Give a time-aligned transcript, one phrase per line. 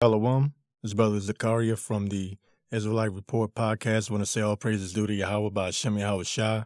[0.00, 0.54] Shalom.
[0.80, 2.38] This brother Zakaria from the
[2.70, 4.08] Israelite Report podcast.
[4.08, 6.64] I want to say all praises due to Yahweh by Hashem Yahweh Shah.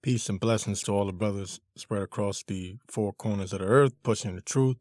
[0.00, 3.94] Peace and blessings to all the brothers spread across the four corners of the earth,
[4.04, 4.76] pushing the truth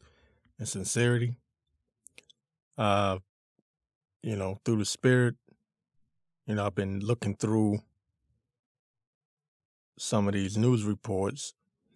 [0.59, 1.37] and sincerity.
[2.77, 3.17] Uh,
[4.21, 5.33] you know, through the spirit,
[6.45, 7.79] you know, I've been looking through
[9.97, 11.55] some of these news reports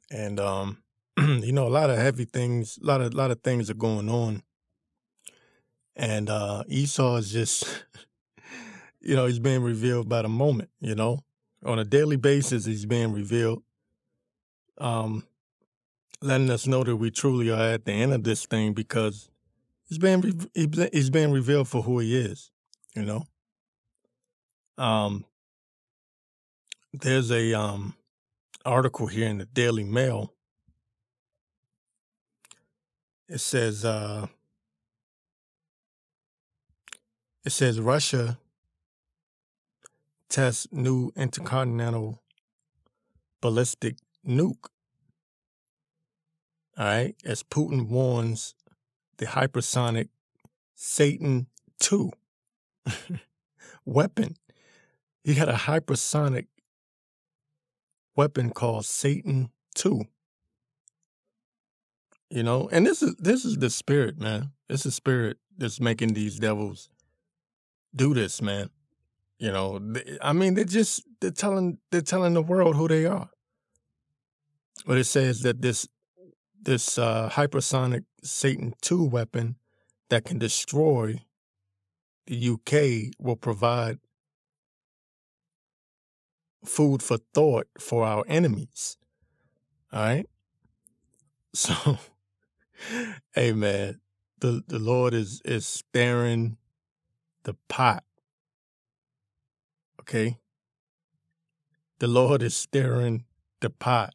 [0.09, 0.79] and um
[1.19, 4.09] you know a lot of heavy things a lot of lot of things are going
[4.09, 4.43] on
[5.95, 7.85] and uh esau is just
[9.01, 11.19] you know he's being revealed by the moment you know?
[11.63, 13.63] On a daily basis he's being revealed.
[14.77, 15.25] Um
[16.21, 19.29] letting us know that we truly are at the end of this thing because
[19.87, 22.51] he's being re- he's being revealed for who he is
[22.95, 23.23] you know?
[24.77, 25.25] Um
[26.93, 27.95] there's a um
[28.65, 30.33] article here in the Daily Mail.
[33.27, 34.27] It says uh
[37.45, 38.39] it says Russia
[40.29, 42.23] tests new intercontinental
[43.39, 43.97] ballistic
[44.27, 44.69] nuke.
[46.77, 48.55] All right, as Putin warns
[49.17, 50.09] the hypersonic
[50.73, 51.47] Satan
[51.79, 52.11] 2
[53.85, 54.35] weapon.
[55.23, 56.47] He had a hypersonic
[58.15, 60.01] weapon called Satan 2.
[62.31, 64.51] You know, and this is this is the spirit, man.
[64.67, 66.89] It's the spirit that's making these devils
[67.95, 68.69] do this, man.
[69.37, 69.79] You know,
[70.21, 73.29] I mean, they're just they're telling they're telling the world who they are.
[74.85, 75.87] But it says that this
[76.61, 79.57] this uh, hypersonic Satan two weapon
[80.09, 81.21] that can destroy
[82.27, 83.99] the UK will provide
[86.63, 88.97] food for thought for our enemies.
[89.91, 90.25] All right.
[91.55, 91.99] So,
[93.33, 94.01] hey man,
[94.41, 96.57] the the Lord is is stirring
[97.45, 98.03] the pot.
[100.01, 100.37] Okay.
[101.99, 103.23] The Lord is stirring
[103.61, 104.13] the pot.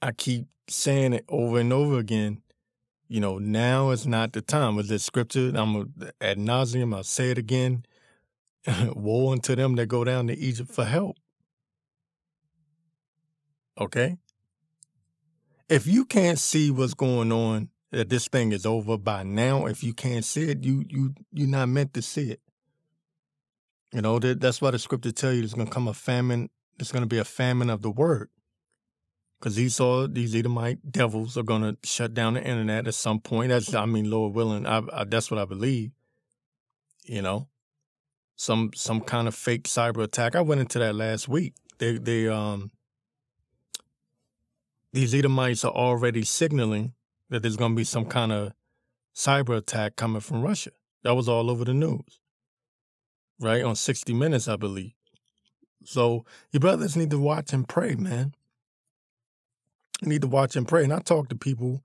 [0.00, 2.42] I keep saying it over and over again.
[3.08, 4.74] You know, now is not the time.
[4.74, 6.94] With this scripture, I'm ad nauseum.
[6.94, 7.84] I'll say it again.
[8.94, 11.16] Woe unto them that go down to Egypt for help.
[13.78, 14.16] Okay?
[15.68, 19.82] If you can't see what's going on, that this thing is over by now, if
[19.82, 22.40] you can't see it, you you you're not meant to see it.
[23.90, 26.92] You know, that, that's why the scripture tell you there's gonna come a famine, there's
[26.92, 28.28] gonna be a famine of the word.
[29.40, 33.48] Because Esau, these Edomite devils are gonna shut down the internet at some point.
[33.48, 35.92] That's I mean, Lord willing, I, I, that's what I believe.
[37.04, 37.48] You know,
[38.36, 40.36] some some kind of fake cyber attack.
[40.36, 41.54] I went into that last week.
[41.78, 42.72] They they um
[44.92, 46.92] these Edomites are already signaling
[47.30, 48.52] that there's going to be some kind of
[49.14, 50.70] cyber attack coming from Russia.
[51.02, 52.20] That was all over the news,
[53.40, 53.62] right?
[53.62, 54.92] On 60 Minutes, I believe.
[55.84, 58.34] So your brothers need to watch and pray, man.
[60.02, 60.84] You need to watch and pray.
[60.84, 61.82] And I talk to people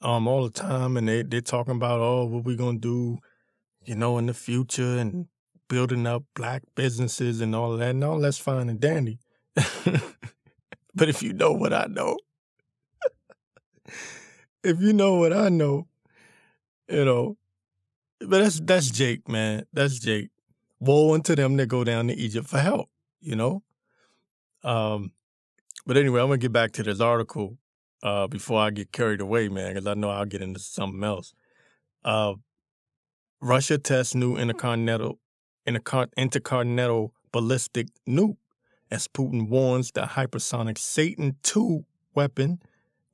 [0.00, 3.18] um all the time, and they they're talking about oh what we gonna do,
[3.84, 5.28] you know, in the future, and
[5.68, 7.90] building up black businesses and all that.
[7.90, 9.20] And all that's fine and dandy.
[10.94, 12.18] but if you know what I know,
[14.62, 15.86] if you know what I know,
[16.88, 17.36] you know,
[18.20, 19.66] but that's that's Jake, man.
[19.72, 20.30] That's Jake.
[20.80, 22.88] Woe unto them that go down to Egypt for help,
[23.20, 23.62] you know?
[24.64, 25.12] Um,
[25.86, 27.58] but anyway, I'm gonna get back to this article
[28.02, 31.34] uh, before I get carried away, man, because I know I'll get into something else.
[32.04, 32.34] Uh,
[33.40, 35.18] Russia tests new intercontinental
[36.16, 38.36] intercontinental ballistic nuke
[38.90, 41.84] as Putin warns the hypersonic Satan II
[42.14, 42.60] weapon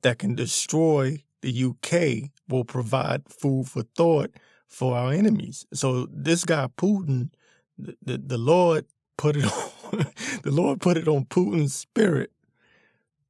[0.01, 4.31] that can destroy the UK will provide food for thought
[4.67, 5.65] for our enemies.
[5.73, 7.31] So this guy Putin,
[7.77, 8.85] the, the, the Lord
[9.17, 9.45] put it
[9.93, 10.05] on
[10.43, 12.31] the Lord put it on Putin's spirit.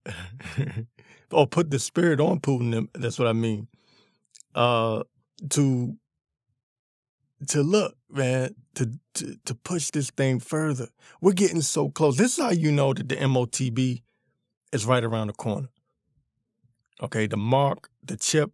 [1.32, 3.68] or put the spirit on Putin, that's what I mean.
[4.56, 5.04] Uh
[5.52, 5.96] to
[7.48, 10.88] to look, man, to, to to push this thing further.
[11.22, 12.18] We're getting so close.
[12.18, 14.02] This is how you know that the MOTB
[14.72, 15.70] is right around the corner.
[17.02, 18.52] Okay, the mark, the chip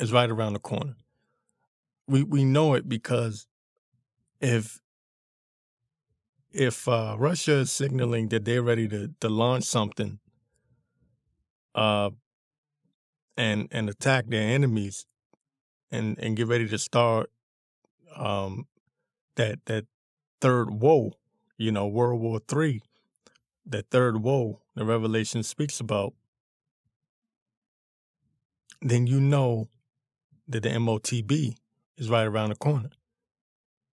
[0.00, 0.96] is right around the corner.
[2.08, 3.46] We we know it because
[4.40, 4.80] if
[6.50, 10.18] if uh, Russia is signaling that they're ready to to launch something
[11.74, 12.10] uh
[13.36, 15.06] and and attack their enemies
[15.90, 17.30] and and get ready to start
[18.16, 18.66] um,
[19.36, 19.86] that that
[20.40, 21.12] third woe,
[21.56, 22.82] you know, World War Three,
[23.66, 26.14] that third woe the Revelation speaks about,
[28.82, 29.68] then you know
[30.48, 31.54] that the MOTB
[31.96, 32.90] is right around the corner.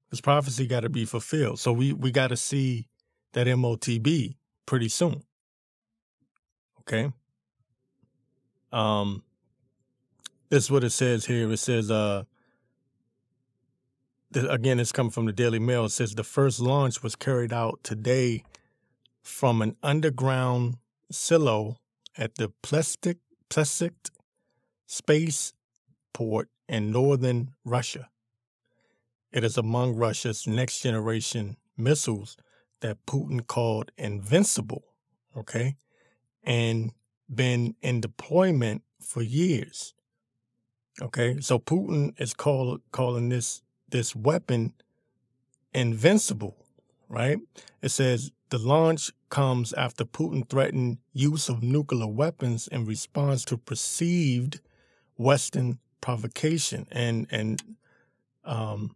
[0.09, 1.59] This prophecy got to be fulfilled.
[1.59, 2.87] So we, we got to see
[3.33, 4.35] that MOTB
[4.65, 5.23] pretty soon.
[6.81, 7.11] Okay.
[8.71, 9.23] Um,
[10.49, 11.51] this is what it says here.
[11.51, 12.23] It says, uh,
[14.33, 15.85] again, it's coming from the Daily Mail.
[15.85, 18.43] It says the first launch was carried out today
[19.21, 20.77] from an underground
[21.11, 21.77] silo
[22.17, 23.17] at the Plesetsk,
[23.49, 24.09] Plesetsk
[24.87, 25.53] space
[26.13, 28.09] port in northern Russia.
[29.31, 32.37] It is among Russia's next generation missiles
[32.79, 34.83] that Putin called invincible,
[35.35, 35.75] okay,
[36.43, 36.91] and
[37.33, 39.93] been in deployment for years.
[41.01, 44.73] Okay, so Putin is call, calling this this weapon
[45.73, 46.65] invincible,
[47.07, 47.37] right?
[47.81, 53.57] It says the launch comes after Putin threatened use of nuclear weapons in response to
[53.57, 54.61] perceived
[55.17, 56.87] Western provocation.
[56.91, 57.61] And and
[58.43, 58.95] um,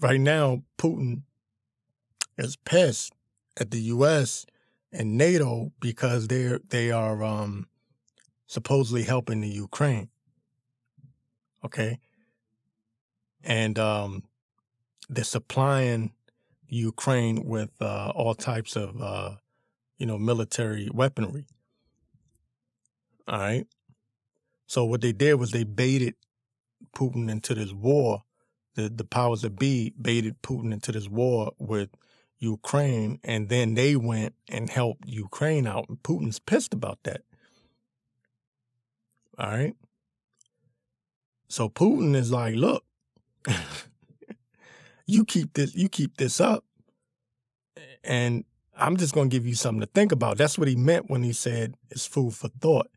[0.00, 1.22] right now, Putin
[2.38, 3.12] is pissed
[3.58, 4.46] at the U.S.
[4.92, 7.66] and NATO because they're they are um,
[8.46, 10.08] supposedly helping the Ukraine.
[11.64, 11.98] Okay,
[13.44, 14.22] and um,
[15.08, 16.12] they're supplying
[16.68, 19.32] Ukraine with uh, all types of uh,
[19.98, 21.46] you know military weaponry.
[23.28, 23.66] All right.
[24.70, 26.14] So what they did was they baited
[26.94, 28.22] Putin into this war.
[28.76, 31.88] The the powers that be baited Putin into this war with
[32.38, 35.88] Ukraine, and then they went and helped Ukraine out.
[35.88, 37.22] And Putin's pissed about that.
[39.36, 39.74] All right.
[41.48, 42.84] So Putin is like, look,
[45.04, 46.64] you keep this, you keep this up,
[48.04, 48.44] and
[48.76, 50.38] I'm just gonna give you something to think about.
[50.38, 52.88] That's what he meant when he said it's food for thought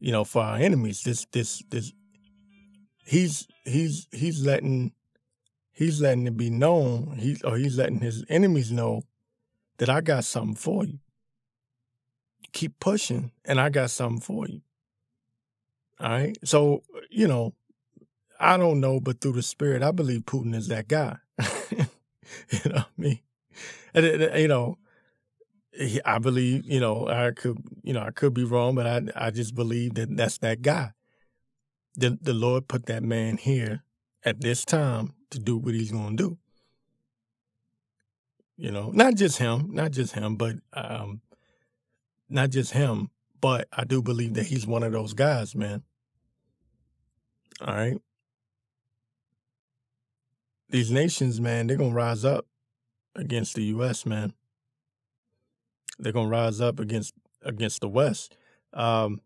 [0.00, 1.02] you know, for our enemies.
[1.02, 1.92] This this this
[3.04, 4.92] he's he's he's letting
[5.72, 9.02] he's letting it be known, he's or he's letting his enemies know
[9.78, 10.98] that I got something for you.
[12.52, 14.62] Keep pushing and I got something for you.
[16.00, 16.36] All right.
[16.44, 17.54] So, you know,
[18.38, 21.18] I don't know, but through the spirit, I believe Putin is that guy.
[21.70, 21.78] you
[22.66, 23.20] know what I mean?
[23.94, 24.78] And, you know,
[26.04, 29.30] I believe, you know, I could, you know, I could be wrong, but I, I
[29.30, 30.92] just believe that that's that guy.
[31.94, 33.84] The, the Lord put that man here
[34.24, 36.38] at this time to do what he's going to do.
[38.56, 41.20] You know, not just him, not just him, but, um,
[42.28, 45.82] not just him, but I do believe that he's one of those guys, man.
[47.60, 47.96] All right.
[50.68, 52.46] These nations, man, they're going to rise up
[53.16, 54.34] against the U.S., man
[56.02, 58.36] they're going to rise up against against the West.
[58.72, 59.20] Um,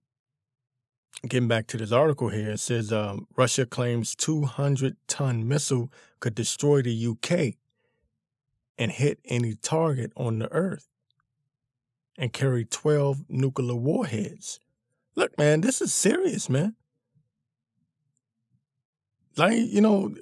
[1.27, 5.91] getting back to this article here, it says um, Russia claims 200 ton missile
[6.21, 7.55] could destroy the UK
[8.79, 10.89] and hit any target on the Earth
[12.17, 14.61] and carry 12 nuclear warheads.
[15.17, 16.75] Look, man, this is serious, man.
[19.37, 20.15] Like, you know,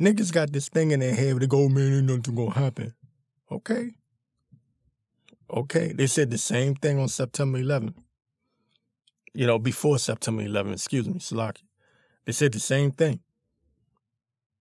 [0.00, 2.94] niggas got this thing in their head, they go, man, ain't nothing gonna happen.
[3.50, 3.94] Okay.
[5.54, 7.94] Okay, they said the same thing on September 11th.
[9.34, 11.62] You know, before September 11th, excuse me, Salaki.
[12.24, 13.20] They said the same thing.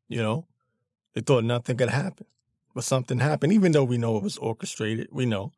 [0.08, 0.48] You know,
[1.16, 2.28] they thought nothing could happen,
[2.76, 3.54] but something happened.
[3.54, 5.52] Even though we know it was orchestrated, we know,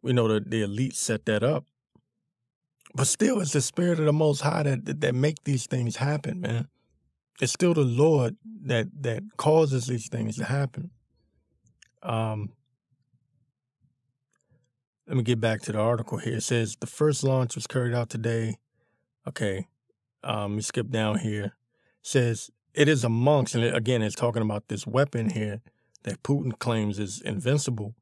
[0.00, 1.64] we know that the elite set that up.
[2.94, 5.96] But still, it's the spirit of the Most High that that, that make these things
[5.96, 6.68] happen, man.
[7.40, 10.90] It's still the Lord that that causes these things to happen.
[12.02, 12.50] Um,
[15.12, 16.36] let me get back to the article here.
[16.36, 18.56] It says the first launch was carried out today.
[19.28, 19.68] Okay.
[20.24, 21.44] Um, me skip down here.
[21.44, 21.52] It
[22.00, 25.60] says it is amongst, and again, it's talking about this weapon here
[26.04, 27.94] that Putin claims is invincible.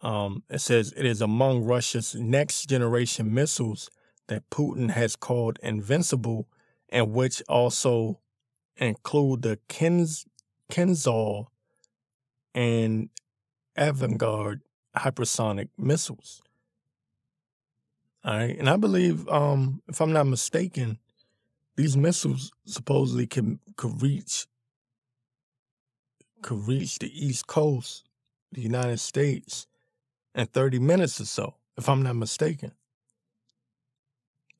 [0.00, 3.90] Um, it says it is among Russia's next generation missiles
[4.28, 6.48] that Putin has called invincible,
[6.88, 8.18] and which also
[8.78, 10.24] include the Kenz,
[10.72, 11.48] Kinzhal
[12.54, 13.10] and
[13.76, 14.60] Avangard
[14.98, 16.42] hypersonic missiles.
[18.24, 18.58] All right.
[18.58, 20.98] And I believe, um, if I'm not mistaken,
[21.76, 24.46] these missiles supposedly can could reach
[26.42, 28.08] could reach the East Coast,
[28.52, 29.66] the United States,
[30.34, 32.72] in 30 minutes or so, if I'm not mistaken.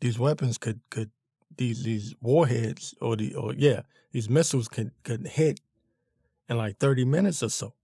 [0.00, 1.11] These weapons could could
[1.57, 5.61] these these warheads or the or yeah, these missiles could could hit
[6.49, 7.75] in like 30 minutes or so.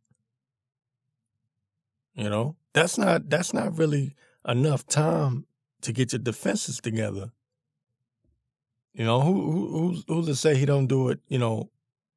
[2.14, 4.14] You know, that's not that's not really
[4.46, 5.46] enough time
[5.82, 7.30] to get your defenses together
[8.94, 11.20] You know, who, who who's who's to say he don't do it?
[11.28, 11.70] You know,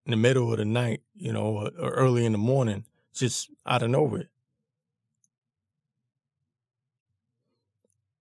[0.06, 3.50] in the middle of the night, you know, or, or early in the morning, just
[3.66, 4.30] out of nowhere.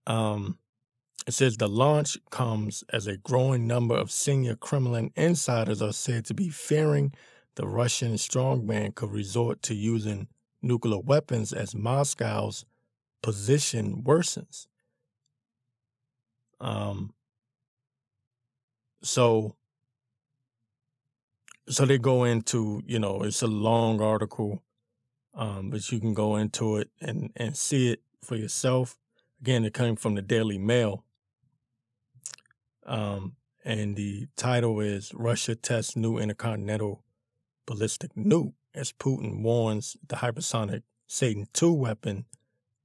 [0.06, 0.59] Um,
[1.26, 6.25] it says the launch comes as a growing number of senior Kremlin insiders are said
[6.26, 7.12] to be fearing
[7.56, 10.28] the Russian strongman could resort to using
[10.66, 12.64] nuclear weapons as Moscow's
[13.23, 14.66] position worsens.
[16.61, 17.12] Um,
[19.02, 19.56] so,
[21.68, 24.62] so they go into, you know, it's a long article,
[25.35, 28.96] um, but you can go into it and, and see it for yourself.
[29.40, 31.04] Again, it came from the Daily Mail.
[32.85, 37.02] Um, and the title is Russia tests new intercontinental
[37.66, 42.26] ballistic nuke as Putin warns the hypersonic Satan II weapon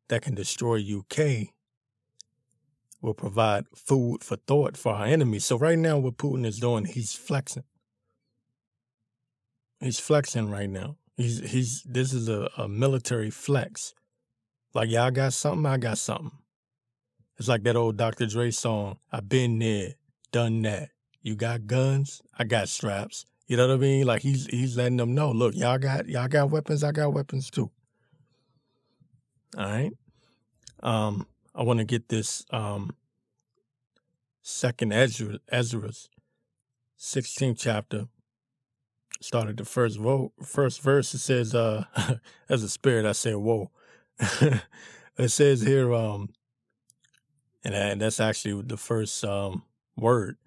[0.08, 1.50] that can destroy UK
[3.02, 5.46] will provide food for thought for our enemies.
[5.46, 7.64] So right now what Putin is doing, he's flexing.
[9.80, 10.98] He's flexing right now.
[11.18, 13.94] He's he's this is a, a military flex.
[14.74, 16.32] Like y'all got something, I got something.
[17.38, 18.28] It's like that old Dr.
[18.28, 19.96] Dre song, I've been there,
[20.32, 20.90] done that.
[21.24, 23.26] You got guns, I got straps.
[23.52, 24.06] You know what I mean?
[24.06, 27.52] Like he's he's letting them know, look, y'all got y'all got weapons, I got weapons
[27.52, 27.70] too.
[29.58, 29.92] All right.
[30.82, 32.96] Um, I want to get this um
[34.42, 36.08] second Ezra Esdras
[36.98, 38.06] 16th chapter.
[39.20, 41.14] Started the first vote, first verse.
[41.14, 41.84] It says, uh,
[42.48, 43.70] as a spirit, I say, whoa.
[44.18, 46.30] it says here, um,
[47.66, 49.64] and that's actually the first um,
[49.98, 50.38] word.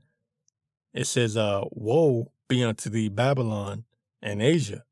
[0.95, 3.85] It says, uh, "Woe be unto thee, Babylon
[4.23, 4.85] and Asia.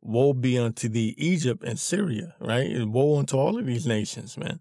[0.00, 2.70] Woe be unto thee, Egypt and Syria." Right?
[2.70, 4.60] And woe unto all of these nations, man.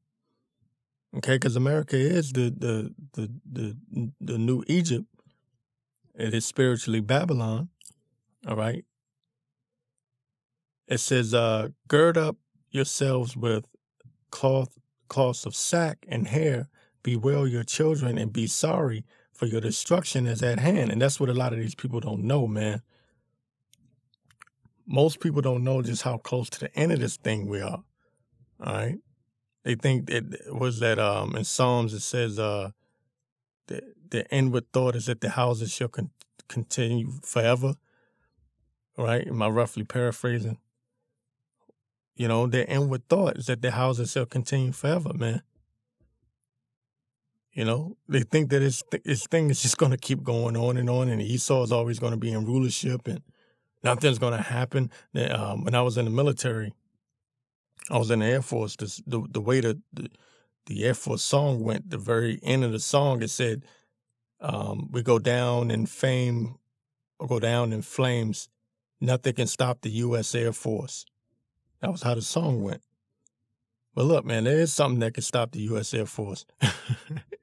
[1.15, 5.05] Okay, because America is the the the the the new Egypt.
[6.15, 7.69] It is spiritually Babylon.
[8.47, 8.83] All right.
[10.87, 12.37] It says, uh, "Gird up
[12.71, 13.65] yourselves with
[14.31, 16.69] cloth cloths of sack and hair,
[17.03, 19.05] bewail your children and be sorry,
[19.37, 20.91] for your destruction is at hand.
[20.91, 22.81] And that's what a lot of these people don't know, man.
[24.87, 27.83] Most people don't know just how close to the end of this thing we are.
[28.59, 28.97] All right.
[29.63, 32.71] They think it was that um in Psalms it says uh
[33.67, 36.09] the the inward thought is that the houses shall con-
[36.47, 37.75] continue forever.
[38.97, 39.27] Right?
[39.27, 40.57] Am I roughly paraphrasing?
[42.15, 45.43] You know, their inward thought is that the houses shall continue forever, man.
[47.57, 50.77] You know, they think that this, this thing is just going to keep going on
[50.77, 53.23] and on, and Esau is always going to be in rulership, and
[53.83, 54.91] nothing's going to happen.
[55.31, 56.71] Um, when I was in the military,
[57.89, 58.75] I was in the Air Force.
[58.75, 60.07] This, the the way the, the,
[60.67, 63.65] the Air Force song went, the very end of the song, it said,
[64.39, 66.59] um, "We go down in fame,
[67.17, 68.49] or go down in flames.
[69.01, 70.35] Nothing can stop the U.S.
[70.35, 71.07] Air Force."
[71.81, 72.83] That was how the song went.
[73.95, 75.91] But look, man, there is something that can stop the U.S.
[75.95, 76.45] Air Force.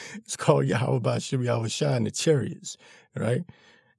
[0.16, 2.76] it's called Yahweh Yahweh Shah and the Chariots,
[3.16, 3.44] right?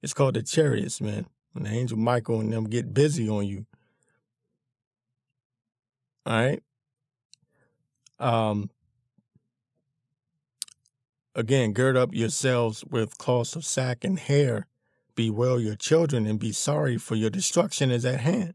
[0.02, 1.26] It's called the Chariots, man.
[1.54, 3.66] And the angel Michael and them get busy on you.
[6.26, 6.62] All right.
[8.18, 8.70] Um,
[11.34, 14.66] again, gird up yourselves with cloths of sack and hair.
[15.16, 18.54] Bewail your children and be sorry, for your destruction is at hand.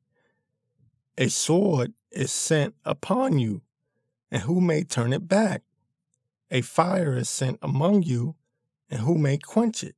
[1.18, 3.62] A sword is sent upon you,
[4.32, 5.64] and who may turn it back?
[6.52, 8.36] A fire is sent among you,
[8.90, 9.96] and who may quench it?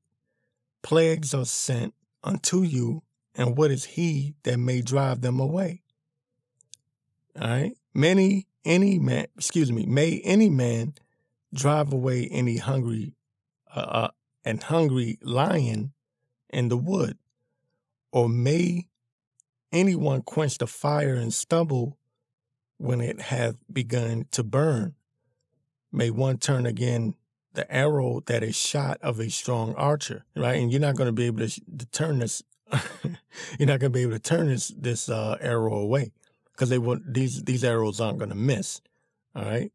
[0.82, 3.04] Plagues are sent unto you,
[3.36, 5.84] and what is he that may drive them away?
[7.39, 7.77] All right.
[7.94, 10.94] Many, any man, excuse me, may any man
[11.54, 13.16] drive away any hungry,
[13.75, 14.12] uh, uh,
[14.46, 15.94] and hungry lion
[16.50, 17.18] in the wood,
[18.12, 18.88] or may
[19.72, 21.98] anyone quench the fire and stumble
[22.77, 24.96] when it hath begun to burn?
[25.91, 27.15] May one turn again
[27.53, 30.60] the arrow that is shot of a strong archer, right?
[30.60, 32.44] And you're not going to be able to, to turn this.
[33.58, 36.12] you're not going to be able to turn this this uh, arrow away
[36.51, 38.82] because they will these these arrows aren't going to miss.
[39.36, 39.72] All right,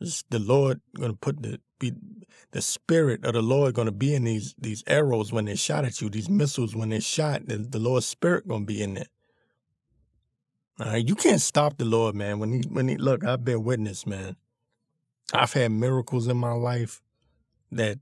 [0.00, 1.92] it's the Lord going to put the be
[2.52, 5.84] the spirit of the Lord going to be in these these arrows when they're shot
[5.84, 6.08] at you.
[6.08, 9.06] These missiles when they're shot, the, the Lord's spirit going to be in there.
[10.80, 12.38] All right, you can't stop the Lord, man.
[12.38, 14.36] When he when he look, I've been witness, man.
[15.32, 17.00] I've had miracles in my life
[17.70, 17.98] that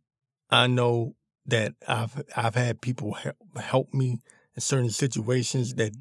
[0.50, 1.14] I know
[1.46, 4.20] that I've I've had people help, help me
[4.54, 5.92] in certain situations that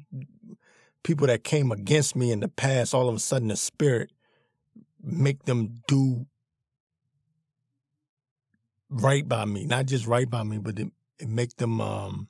[1.02, 4.10] people that came against me in the past, all of a sudden the spirit
[5.02, 6.26] make them do
[8.88, 10.88] right by me, not just right by me, but it,
[11.26, 12.28] make them um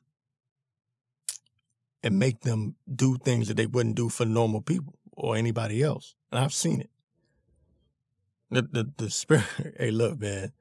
[2.02, 6.14] it make them do things that they wouldn't do for normal people or anybody else.
[6.32, 6.90] And I've seen it.
[8.50, 9.44] The the, the spirit
[9.78, 10.52] hey look, man.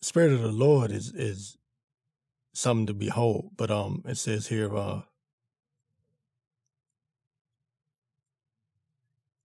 [0.00, 1.56] Spirit of the Lord is is
[2.52, 3.52] something to behold.
[3.56, 5.02] But um it says here uh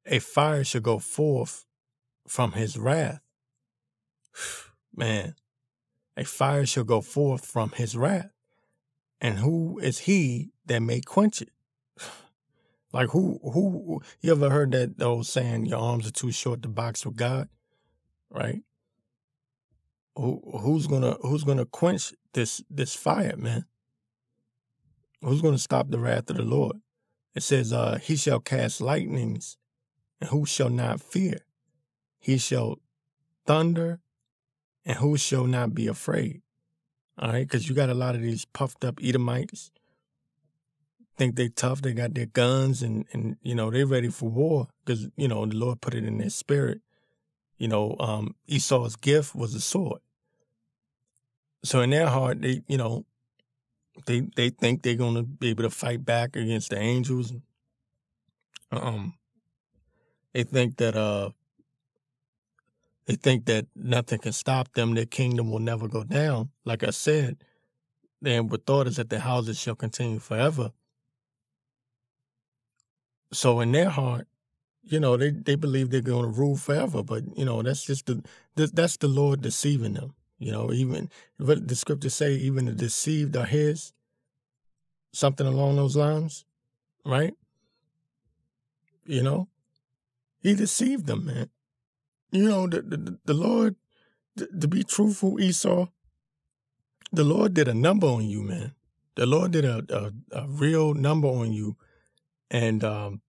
[0.05, 1.65] a fire shall go forth
[2.27, 3.21] from his wrath.
[4.95, 5.35] Man,
[6.15, 8.29] a fire shall go forth from his wrath.
[9.19, 11.49] And who is he that may quench it?
[12.93, 16.69] Like who who you ever heard that old saying your arms are too short to
[16.69, 17.49] box with God?
[18.29, 18.61] Right?
[20.15, 23.65] Who who's gonna who's gonna quench this this fire, man?
[25.21, 26.77] Who's gonna stop the wrath of the Lord?
[27.35, 29.57] It says, uh, he shall cast lightnings,
[30.21, 31.39] and who shall not fear?
[32.19, 32.77] He shall
[33.47, 34.01] thunder,
[34.85, 36.43] and who shall not be afraid?
[37.17, 39.71] All right, because you got a lot of these puffed up Edomites
[41.17, 41.81] think they tough.
[41.81, 45.45] They got their guns and, and you know, they're ready for war because, you know,
[45.45, 46.81] the Lord put it in their spirit.
[47.57, 50.01] You know, um, Esau's gift was a sword.
[51.63, 53.05] So in their heart, they, you know,
[54.05, 57.33] they they think they're gonna be able to fight back against the angels.
[58.71, 59.13] Um,
[60.33, 61.29] they think that uh,
[63.05, 64.95] they think that nothing can stop them.
[64.95, 66.49] Their kingdom will never go down.
[66.65, 67.37] Like I said,
[68.21, 70.71] what thought is that the houses shall continue forever.
[73.33, 74.27] So in their heart,
[74.83, 78.05] you know, they, they believe they're going to rule forever, but you know, that's just
[78.05, 78.23] the
[78.55, 80.13] that's the Lord deceiving them.
[80.37, 83.93] You know, even what the scriptures say, even the deceived are His.
[85.13, 86.43] Something along those lines,
[87.05, 87.33] right?
[89.05, 89.47] You know,
[90.41, 91.49] He deceived them, man.
[92.31, 93.75] You know, the the, the Lord,
[94.37, 95.87] to, be truthful, Esau,
[97.11, 98.73] the Lord did a number on you, man.
[99.15, 100.11] The Lord did a, a,
[100.43, 101.77] a real number on you
[102.53, 103.21] and um,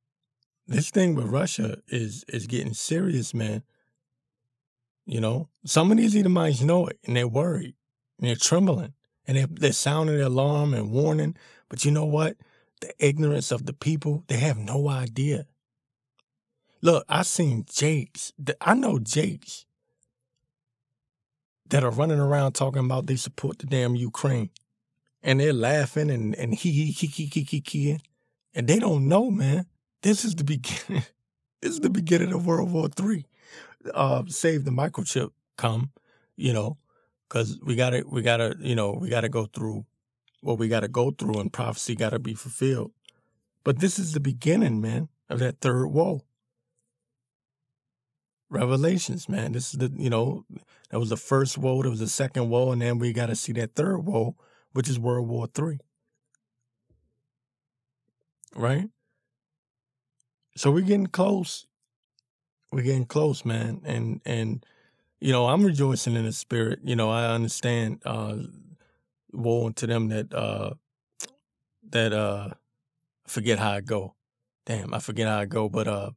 [0.66, 3.62] this thing with Russia is is getting serious, man.
[5.06, 7.74] You know, some of these Edomites know it, and they're worried,
[8.18, 8.94] and they're trembling,
[9.26, 11.36] and they're, they're sounding the alarm and warning.
[11.68, 12.36] But you know what?
[12.80, 15.46] The ignorance of the people, they have no idea.
[16.80, 18.32] Look, I seen Jakes.
[18.60, 19.66] I know Jakes
[21.68, 24.50] that are running around talking about they support the damn Ukraine,
[25.22, 27.62] and they're laughing and and he he he he he he.
[27.66, 27.98] he
[28.54, 29.66] and they don't know, man.
[30.04, 31.02] This is the beginning.
[31.62, 33.24] this is the beginning of World War Three.
[33.94, 35.92] Uh, save the microchip come,
[36.36, 36.76] you know,
[37.26, 39.86] because we gotta, we gotta, you know, we gotta go through
[40.42, 42.92] what we gotta go through, and prophecy gotta be fulfilled.
[43.64, 46.20] But this is the beginning, man, of that third woe.
[48.50, 49.52] Revelations, man.
[49.52, 50.44] This is the, you know,
[50.90, 53.34] that was the first woe, there was the second woe, and then we got to
[53.34, 54.36] see that third woe,
[54.74, 55.78] which is World War Three
[58.56, 58.88] right?
[60.56, 61.66] So we're getting close.
[62.72, 63.80] We're getting close, man.
[63.84, 64.64] And and
[65.20, 66.80] you know, I'm rejoicing in the spirit.
[66.84, 68.36] You know, I understand uh
[69.32, 70.74] woe to them that uh
[71.90, 72.50] that uh
[73.26, 74.14] forget how I go.
[74.66, 76.10] Damn, I forget how I go, but uh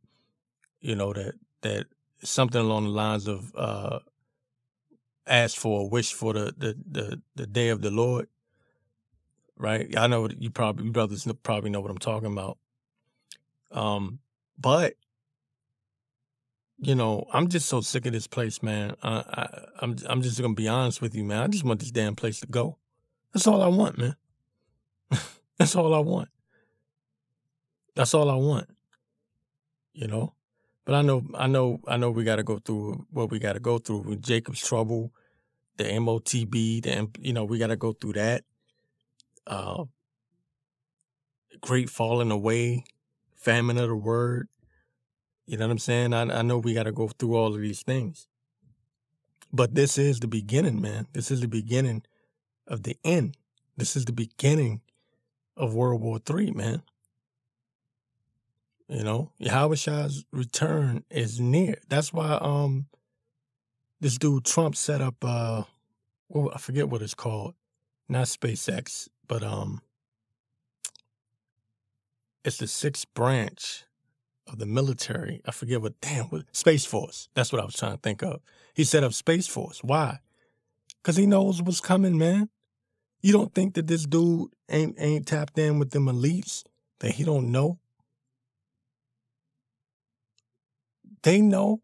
[0.81, 1.87] you know that that
[2.23, 3.99] something along the lines of uh
[5.27, 8.27] ask for a wish for the the the, the day of the Lord
[9.57, 9.97] right?
[9.97, 12.57] I know you probably you brothers probably know what I'm talking about.
[13.71, 14.19] Um,
[14.57, 14.95] but
[16.79, 18.95] you know, I'm just so sick of this place, man.
[19.01, 21.41] I, I, I'm I'm just gonna be honest with you, man.
[21.41, 22.77] I just want this damn place to go.
[23.33, 24.15] That's all I want, man.
[25.57, 26.29] That's all I want.
[27.95, 28.69] That's all I want.
[29.93, 30.33] You know,
[30.85, 33.53] but I know, I know, I know we got to go through what we got
[33.53, 35.11] to go through with Jacob's trouble,
[35.75, 38.43] the MOTB, the you know, we got to go through that
[39.47, 39.83] uh,
[41.59, 42.85] great falling away,
[43.47, 44.49] famine of the word.
[45.45, 46.13] You know what I'm saying?
[46.13, 48.27] I, I know we got to go through all of these things.
[49.53, 51.07] But this is the beginning, man.
[51.13, 52.03] This is the beginning
[52.67, 53.37] of the end.
[53.77, 54.81] This is the beginning
[55.55, 56.81] of World War III, man.
[58.89, 61.75] You know, Yahweh's return is near.
[61.87, 62.87] That's why um
[64.01, 65.63] this dude Trump set up uh
[66.27, 67.55] well, I forget what it's called.
[68.09, 69.81] Not SpaceX but um,
[72.43, 73.83] it's the sixth branch
[74.47, 75.41] of the military.
[75.45, 77.29] I forget what damn what Space Force.
[77.33, 78.41] That's what I was trying to think of.
[78.73, 79.83] He set up Space Force.
[79.83, 80.19] Why?
[81.01, 82.49] Because he knows what's coming, man.
[83.21, 86.63] You don't think that this dude ain't ain't tapped in with them elites
[86.99, 87.79] that he don't know?
[91.23, 91.81] They know.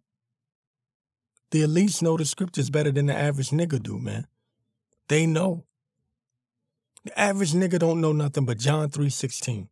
[1.52, 4.28] The elites know the scriptures better than the average nigga do, man.
[5.08, 5.66] They know.
[7.04, 9.68] The average nigga don't know nothing but John 3.16.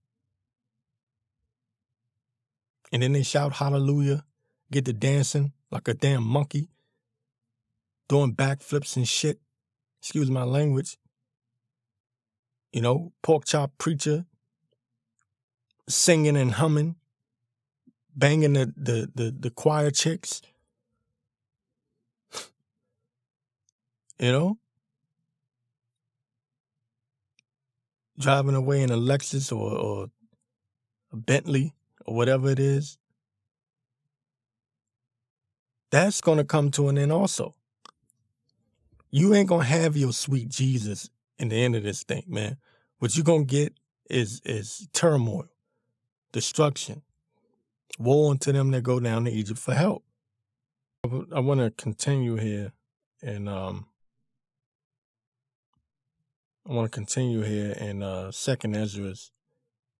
[2.91, 4.25] And then they shout hallelujah,
[4.71, 6.69] get to dancing like a damn monkey,
[8.07, 9.39] doing backflips and shit.
[9.99, 10.97] Excuse my language.
[12.73, 14.25] You know, pork chop preacher,
[15.87, 16.95] singing and humming,
[18.15, 20.41] banging the, the, the, the choir chicks.
[24.21, 24.57] you know?
[28.17, 30.07] Driving away in a Lexus or, or
[31.11, 31.73] a Bentley
[32.05, 32.97] or whatever it is.
[35.91, 37.55] That's going to come to an end also.
[39.09, 42.57] You ain't going to have your sweet Jesus in the end of this thing, man.
[42.99, 43.73] What you're going to get
[44.09, 45.49] is is turmoil,
[46.31, 47.01] destruction,
[47.99, 50.03] woe unto them that go down to Egypt for help.
[51.03, 52.73] I want to continue here
[53.21, 53.87] and um
[56.69, 59.31] I want to continue here in uh second Esdras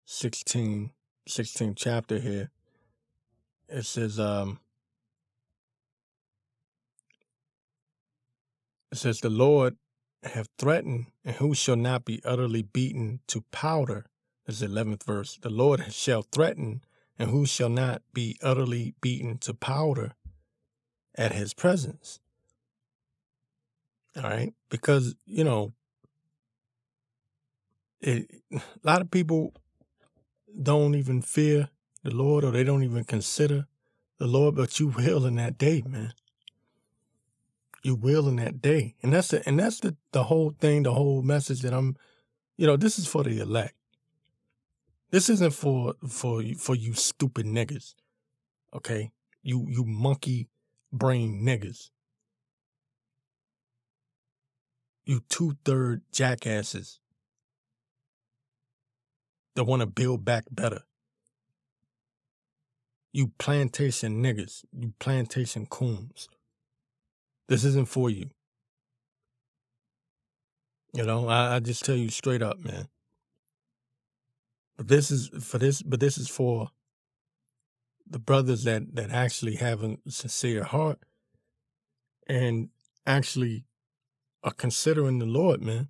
[0.05, 0.91] 16
[1.29, 2.49] 16th chapter here.
[3.69, 4.59] It says um
[8.91, 9.77] it says the Lord
[10.23, 14.07] have threatened and who shall not be utterly beaten to powder.
[14.45, 15.37] This the 11th verse.
[15.41, 16.81] The Lord shall threaten
[17.17, 20.13] and who shall not be utterly beaten to powder
[21.15, 22.19] at his presence.
[24.17, 24.53] All right.
[24.69, 25.73] Because, you know,
[28.01, 29.53] it, a lot of people
[30.61, 31.69] don't even fear
[32.03, 33.67] the Lord or they don't even consider
[34.17, 36.13] the Lord, but you will in that day, man.
[37.83, 38.95] You will in that day.
[39.01, 41.97] And that's the and that's the, the whole thing, the whole message that I'm
[42.57, 43.73] you know, this is for the elect.
[45.09, 47.95] This isn't for for for you stupid niggas.
[48.73, 49.11] Okay?
[49.43, 50.47] You you monkey
[50.93, 51.89] brain niggas.
[55.05, 57.00] You two third jackasses
[59.55, 60.81] that want to build back better.
[63.13, 66.29] You plantation niggas, you plantation coons.
[67.47, 68.29] This isn't for you.
[70.93, 72.87] You know, I, I just tell you straight up, man.
[74.77, 76.69] But this is for this, but this is for
[78.09, 80.99] the brothers that that actually have a sincere heart
[82.27, 82.69] and
[83.05, 83.65] actually
[84.43, 85.89] are considering the Lord, man.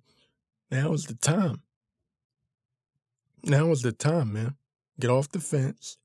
[0.70, 1.62] Now is the time.
[3.44, 4.56] Now is the time, man.
[5.00, 5.98] Get off the fence.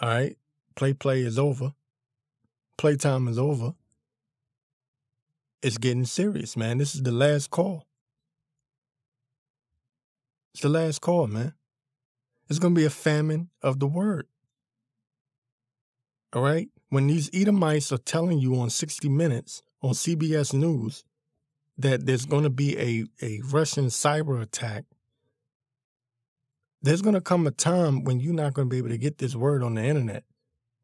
[0.00, 0.36] All right.
[0.74, 1.72] Play play is over.
[2.78, 3.74] Playtime is over.
[5.62, 6.78] It's getting serious, man.
[6.78, 7.86] This is the last call.
[10.52, 11.54] It's the last call, man.
[12.48, 14.26] It's going to be a famine of the word.
[16.32, 16.68] All right?
[16.88, 21.04] When these Edomites are telling you on 60 Minutes on CBS News
[21.78, 24.84] that there's going to be a, a Russian cyber attack,
[26.82, 29.18] there's going to come a time when you're not going to be able to get
[29.18, 30.24] this word on the internet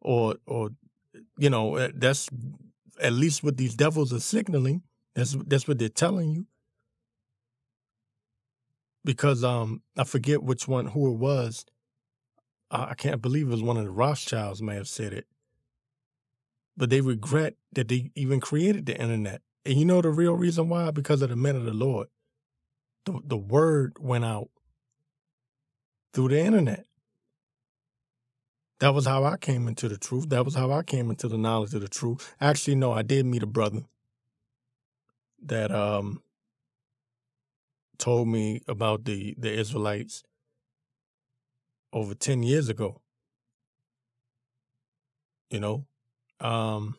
[0.01, 0.71] or, or,
[1.39, 2.29] you know, eh, that's
[3.01, 4.83] at least what these devils are signaling.
[5.15, 6.47] That's, that's what they're telling you.
[9.05, 11.65] Because, um, I forget which one, who it was.
[12.71, 15.27] I can't believe it was one of the Rothschilds may have said it.
[16.75, 19.43] But they regret that they even created the internet.
[19.65, 20.91] And you know the real reason why?
[20.91, 22.09] Because of the men of the Lord.
[23.07, 24.51] The, the word went out
[26.13, 26.87] through the internet.
[28.81, 30.29] That was how I came into the truth.
[30.31, 32.35] That was how I came into the knowledge of the truth.
[32.41, 33.83] Actually, no, I did meet a brother
[35.45, 36.23] that um
[37.99, 40.25] told me about the the Israelites
[41.93, 43.01] over 10 years ago.
[45.51, 45.87] You know,
[46.41, 46.97] um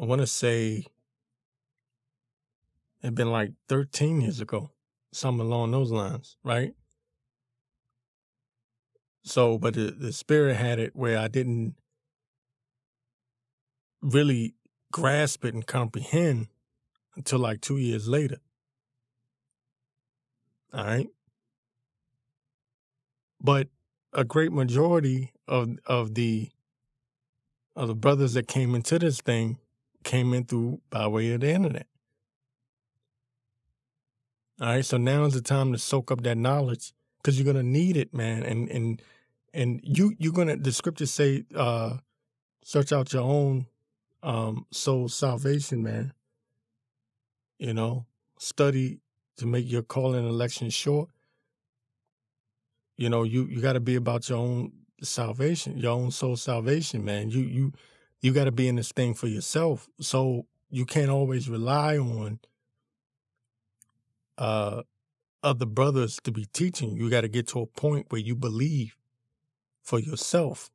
[0.00, 0.86] I want to say
[3.02, 4.70] it'd been like 13 years ago
[5.12, 6.74] something along those lines, right?
[9.24, 11.74] So, but the, the spirit had it where I didn't
[14.00, 14.54] really
[14.90, 16.48] grasp it and comprehend
[17.14, 18.38] until like two years later.
[20.72, 21.08] All right.
[23.40, 23.68] But
[24.12, 26.50] a great majority of of the
[27.74, 29.58] of the brothers that came into this thing
[30.04, 31.86] came in through by way of the internet.
[34.60, 37.62] All right, so now is the time to soak up that knowledge because you're gonna
[37.64, 38.42] need it, man.
[38.42, 39.02] And and
[39.52, 41.96] and you you're gonna the scriptures say, uh,
[42.62, 43.66] search out your own
[44.22, 46.12] um soul salvation, man.
[47.58, 48.06] You know,
[48.38, 49.00] study
[49.38, 51.08] to make your calling election short.
[52.96, 57.04] You know, you you got to be about your own salvation, your own soul salvation,
[57.04, 57.30] man.
[57.30, 57.72] You you
[58.22, 59.88] you got to be in this thing for yourself.
[60.00, 62.38] So you can't always rely on
[64.38, 64.82] uh
[65.42, 66.96] other brothers to be teaching.
[66.96, 68.96] You got to get to a point where you believe
[69.82, 70.70] for yourself.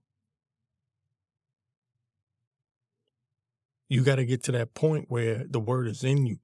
[3.88, 6.40] You got to get to that point where the word is in you.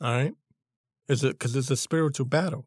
[0.00, 0.34] All right?
[1.08, 2.66] It's a cuz it's a spiritual battle.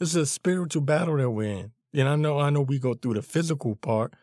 [0.00, 1.72] This is a spiritual battle that we're in.
[1.98, 4.14] And I know I know we go through the physical part.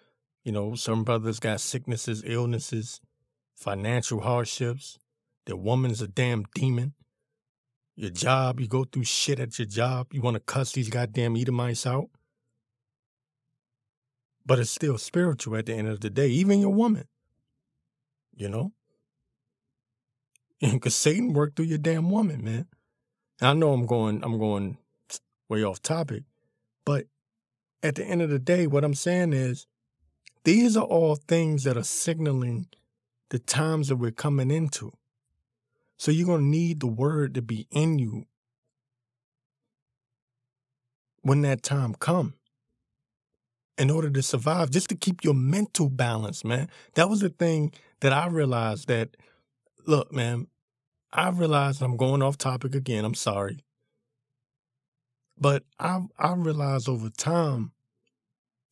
[0.46, 3.02] You know, some brothers got sicknesses, illnesses,
[3.54, 4.98] financial hardships.
[5.46, 6.94] Their woman's a damn demon.
[7.98, 10.14] Your job, you go through shit at your job.
[10.14, 12.10] You want to cuss these goddamn Edomites out.
[14.46, 17.10] But it's still spiritual at the end of the day, even your woman.
[18.38, 18.72] You know?
[20.62, 22.68] Because Satan worked through your damn woman, man.
[23.42, 24.78] And I know I'm going, I'm going
[25.50, 26.24] way off topic,
[26.86, 27.08] but
[27.86, 29.68] at the end of the day, what I'm saying is
[30.44, 32.68] these are all things that are signaling
[33.30, 34.92] the times that we're coming into.
[35.98, 38.26] So you're going to need the word to be in you
[41.22, 42.34] when that time come
[43.78, 46.70] in order to survive, just to keep your mental balance, man.
[46.96, 49.18] That was the thing that I realized that,
[49.86, 50.48] look, man,
[51.12, 53.06] I realized I'm going off topic again.
[53.06, 53.64] I'm sorry.
[55.38, 57.72] But I I realized over time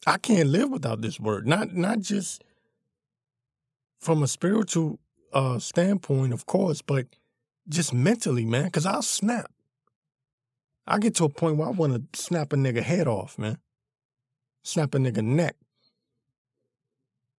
[0.06, 1.48] I can't live without this word.
[1.48, 2.44] Not not just
[4.00, 5.00] from a spiritual
[5.32, 7.08] uh, standpoint, of course, but
[7.70, 8.66] just mentally, man.
[8.66, 9.52] Because I'll snap.
[10.86, 13.58] I get to a point where I want to snap a nigga head off, man.
[14.63, 15.56] Snap a nigga neck.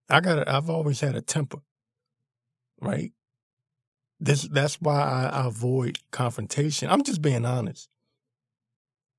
[0.09, 0.48] I got.
[0.48, 1.59] I've always had a temper,
[2.81, 3.12] right?
[4.20, 4.42] This.
[4.42, 6.88] That's why I, I avoid confrontation.
[6.88, 7.88] I'm just being honest.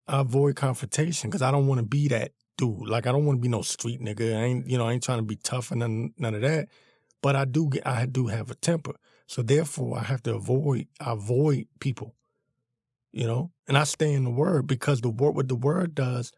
[0.08, 2.88] I avoid confrontation because I don't want to be that dude.
[2.88, 4.36] Like I don't want to be no street nigga.
[4.36, 6.70] I ain't you know I ain't trying to be tough and none none of that.
[7.22, 8.94] But I do I do have a temper,
[9.28, 12.16] so therefore I have to avoid avoid people.
[13.12, 16.32] You know, and I stay in the word because the word what the word does.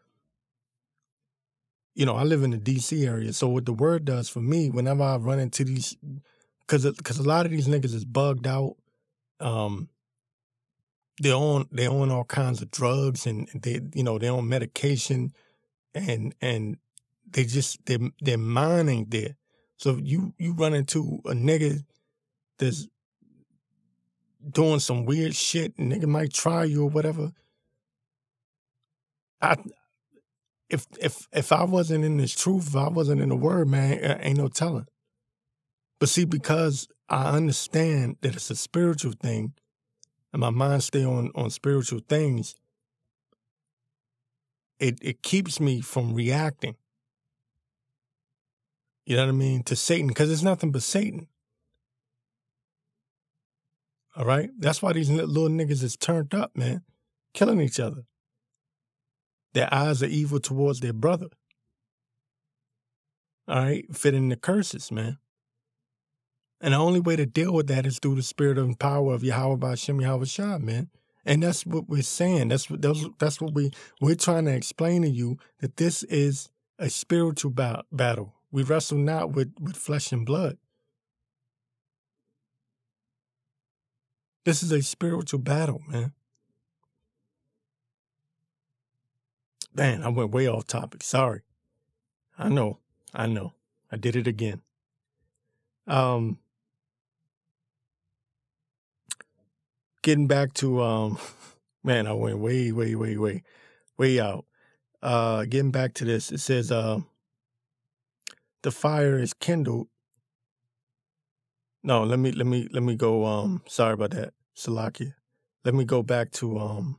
[1.94, 3.04] You know, I live in the D.C.
[3.04, 5.96] area, so what the word does for me, whenever I run into these,
[6.60, 8.76] because because a lot of these niggas is bugged out.
[9.40, 9.88] Um,
[11.20, 15.32] they're on they're on all kinds of drugs and they you know they're on medication
[16.06, 16.76] and and
[17.30, 19.36] they just they their mind ain't there.
[19.76, 21.84] So you you run into a nigga
[22.58, 22.88] that's
[24.50, 27.32] doing some weird shit, nigga might try you or whatever.
[29.40, 29.56] I
[30.68, 34.18] if if if I wasn't in this truth, if I wasn't in the word, man,
[34.20, 34.86] ain't no telling.
[35.98, 39.54] But see, because I understand that it's a spiritual thing,
[40.32, 42.54] and my mind stay on on spiritual things,
[44.78, 46.76] it it keeps me from reacting.
[49.06, 51.28] You know what I mean to Satan because it's nothing but Satan.
[54.16, 56.82] All right, that's why these little niggas is turned up, man,
[57.34, 58.02] killing each other.
[59.54, 61.28] Their eyes are evil towards their brother.
[63.46, 65.18] All right, fitting the curses, man.
[66.60, 69.22] And the only way to deal with that is through the spirit and power of
[69.22, 70.90] Yahweh Ba'Shem Yahweh Shah, man.
[71.28, 72.48] And that's what we're saying.
[72.48, 76.48] That's what that's, that's what we we're trying to explain to you that this is
[76.78, 78.32] a spiritual ba- battle.
[78.50, 80.56] We wrestle not with, with flesh and blood.
[84.46, 86.12] This is a spiritual battle, man.
[89.74, 91.02] Man, I went way off topic.
[91.02, 91.42] Sorry.
[92.38, 92.78] I know.
[93.12, 93.52] I know.
[93.92, 94.62] I did it again.
[95.86, 96.38] Um
[100.08, 101.18] getting back to um
[101.84, 103.42] man, I went way, way, way, way,
[103.98, 104.46] way out.
[105.02, 107.00] Uh getting back to this, it says uh
[108.62, 109.88] the fire is kindled.
[111.82, 115.12] No, let me let me let me go um sorry about that, Salakia.
[115.66, 116.98] Let me go back to um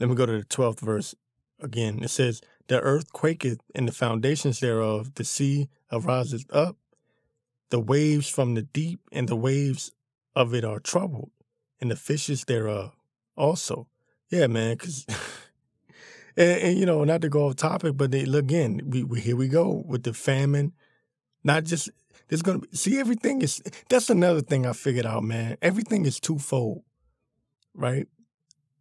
[0.00, 1.14] let me go to the twelfth verse
[1.60, 2.02] again.
[2.02, 6.76] It says, The earth quaketh and the foundations thereof, the sea arises up,
[7.70, 9.92] the waves from the deep and the waves
[10.34, 11.30] of it are troubled,
[11.80, 12.94] and the fishes thereof
[13.36, 13.88] also.
[14.30, 15.06] Yeah, man, because,
[16.36, 19.20] and, and, you know, not to go off topic, but they, look again, we, we
[19.20, 20.72] here we go with the famine.
[21.44, 21.90] Not just,
[22.28, 25.58] there's going to be, see, everything is, that's another thing I figured out, man.
[25.60, 26.82] Everything is twofold,
[27.74, 28.06] right?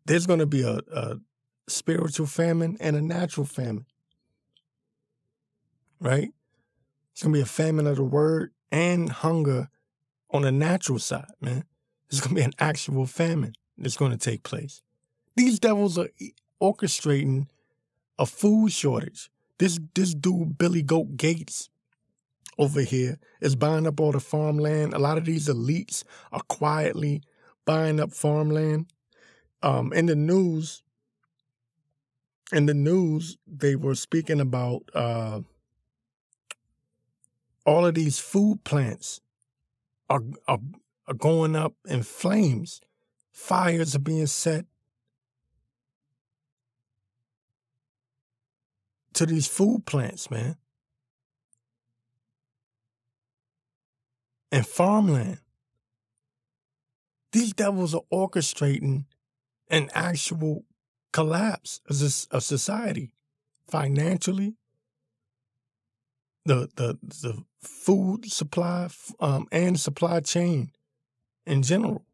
[0.06, 1.18] There's going to be a, a
[1.68, 3.86] spiritual famine and a natural famine,
[6.00, 6.30] right?
[7.12, 9.70] It's going to be a famine of the word and hunger
[10.32, 11.66] on the natural side, man.
[12.10, 14.82] There's going to be an actual famine that's going to take place.
[15.36, 16.10] These devils are
[16.62, 17.48] orchestrating
[18.20, 19.30] a food shortage.
[19.58, 21.70] This this dude Billy Goat Gates
[22.58, 24.94] over here is buying up all the farmland.
[24.94, 27.22] A lot of these elites are quietly
[27.66, 28.88] buying up farmland.
[29.64, 30.84] Um, in the news,
[32.52, 35.42] in the news, they were speaking about uh,
[37.66, 39.22] all of these food plants
[40.12, 40.60] are, are
[41.08, 42.82] are going up in flames.
[43.32, 44.66] Fires are being set
[49.14, 50.58] to these food plants, man.
[54.52, 55.40] And farmland.
[57.32, 59.06] These devils are orchestrating
[59.70, 60.66] an actual
[61.14, 63.14] collapse of society
[63.70, 64.56] financially,
[66.46, 70.72] the the the food supply um, and supply chain
[71.46, 72.06] in general.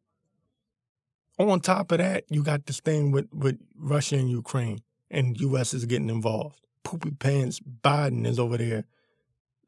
[1.39, 5.73] On top of that, you got this thing with, with Russia and Ukraine, and U.S.
[5.73, 6.59] is getting involved.
[6.83, 8.85] Poopy pants Biden is over there,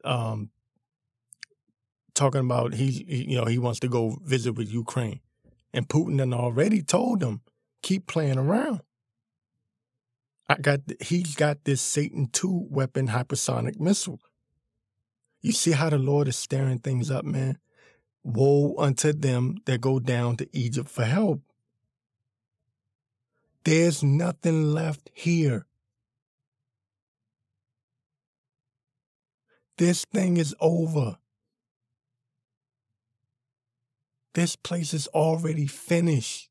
[0.04, 0.50] um,
[2.14, 5.20] talking about he, you know, he wants to go visit with Ukraine,
[5.72, 7.42] and Putin then already told him
[7.82, 8.80] keep playing around.
[10.48, 14.18] I got he's got this Satan two weapon hypersonic missile.
[15.40, 17.58] You see how the Lord is stirring things up, man.
[18.22, 21.40] Woe unto them that go down to Egypt for help.
[23.64, 25.66] There's nothing left here.
[29.78, 31.16] This thing is over.
[34.34, 36.50] This place is already finished.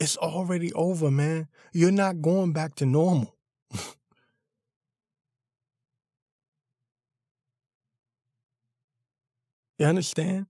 [0.00, 1.48] It's already over, man.
[1.72, 3.36] You're not going back to normal.
[9.78, 10.46] You understand?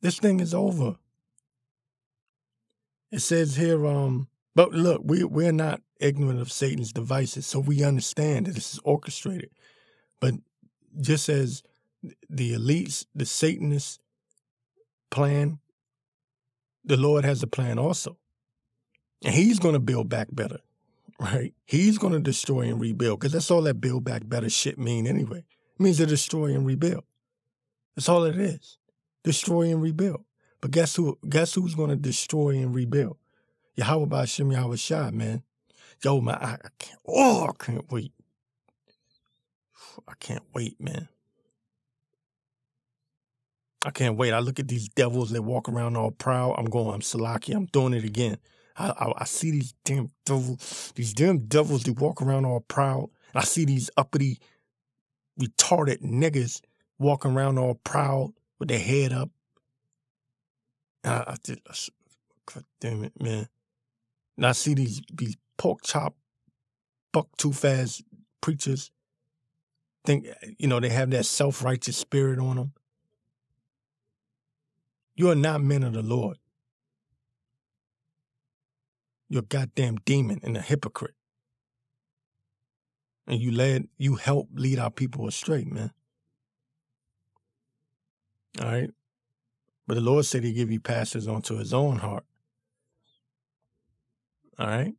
[0.00, 0.96] This thing is over.
[3.10, 7.84] It says here, um, but look, we we're not ignorant of Satan's devices, so we
[7.84, 9.50] understand that this is orchestrated.
[10.20, 10.34] But
[11.00, 11.62] just as
[12.28, 13.98] the elites, the Satanists
[15.10, 15.58] plan,
[16.84, 18.16] the Lord has a plan also.
[19.24, 20.60] And he's going to build back better,
[21.18, 21.52] right?
[21.66, 25.06] He's going to destroy and rebuild because that's all that build back better shit mean
[25.06, 25.44] anyway.
[25.80, 27.04] Means to destroy and rebuild.
[27.96, 28.76] That's all it is.
[29.24, 30.24] Destroy and rebuild.
[30.60, 31.18] But guess who?
[31.26, 33.16] Guess who's to destroy and rebuild?
[33.76, 35.42] Yahweh Bashim Yahweh Shah, man.
[36.04, 37.00] Yo, man, I, I can't.
[37.08, 38.12] Oh, I can't wait.
[40.06, 41.08] I can't wait, man.
[43.86, 44.32] I can't wait.
[44.34, 46.56] I look at these devils that walk around all proud.
[46.58, 46.92] I'm going.
[46.92, 47.54] I'm Salaki.
[47.56, 48.36] I'm doing it again.
[48.76, 50.92] I, I, I see these damn devils.
[50.94, 53.08] These damn devils that walk around all proud.
[53.34, 54.40] I see these uppity
[55.40, 56.60] retarded niggas
[56.98, 59.30] walking around all proud with their head up.
[61.04, 61.90] I, I just,
[62.46, 63.48] God damn it, man.
[64.36, 66.14] And I see these these pork chop,
[67.12, 68.02] buck too fast
[68.40, 68.90] preachers
[70.04, 70.26] think,
[70.58, 72.72] you know, they have that self righteous spirit on them.
[75.14, 76.38] You are not men of the Lord.
[79.28, 81.14] You're a goddamn demon and a hypocrite
[83.30, 85.92] and you led you help lead our people astray, man.
[88.60, 88.90] All right.
[89.86, 92.24] But the Lord said he give you pastors onto his own heart.
[94.58, 94.94] All right.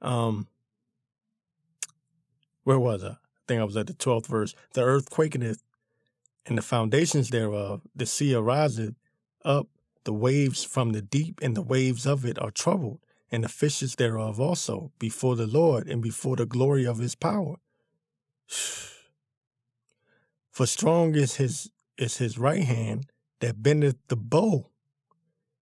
[0.00, 0.48] Um
[2.64, 3.08] where was I?
[3.08, 4.54] I think I was at the twelfth verse.
[4.72, 5.62] The earth quaketh
[6.46, 8.94] and the foundations thereof, the sea ariseth
[9.44, 9.68] up,
[10.04, 13.03] the waves from the deep, and the waves of it are troubled
[13.34, 17.56] and the fishes thereof also, before the Lord and before the glory of his power.
[20.52, 23.06] For strong is his is his right hand
[23.40, 24.70] that bendeth the bow.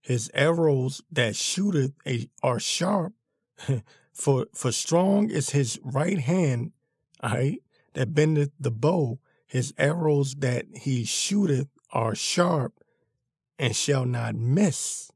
[0.03, 3.15] His arrows that shooteth a, are sharp.
[4.13, 6.73] for for strong is his right hand,
[7.23, 7.63] right,
[7.95, 9.19] that bendeth the bow.
[9.47, 12.75] His arrows that he shooteth are sharp
[13.59, 15.12] and shall not miss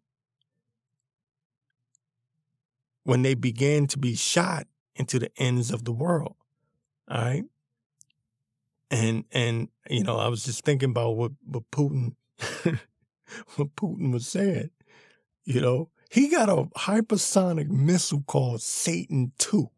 [3.06, 6.34] when they began to be shot into the ends of the world.
[7.08, 7.44] All right.
[8.90, 12.16] And and you know, I was just thinking about what, what Putin
[13.54, 14.70] what Putin was saying.
[15.44, 19.70] You know, he got a hypersonic missile called Satan 2.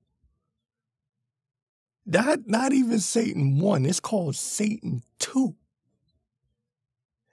[2.06, 5.54] Not not even Satan 1, it's called Satan 2.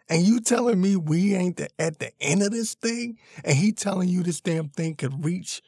[0.09, 3.17] And you telling me we ain't the, at the end of this thing?
[3.45, 5.61] And he telling you this damn thing could reach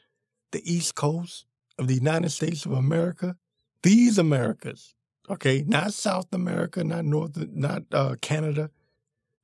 [0.58, 1.46] the East Coast
[1.78, 3.36] of the United States of America,
[3.84, 4.96] these Americas,
[5.30, 8.72] okay, not South America, not North, not uh, Canada,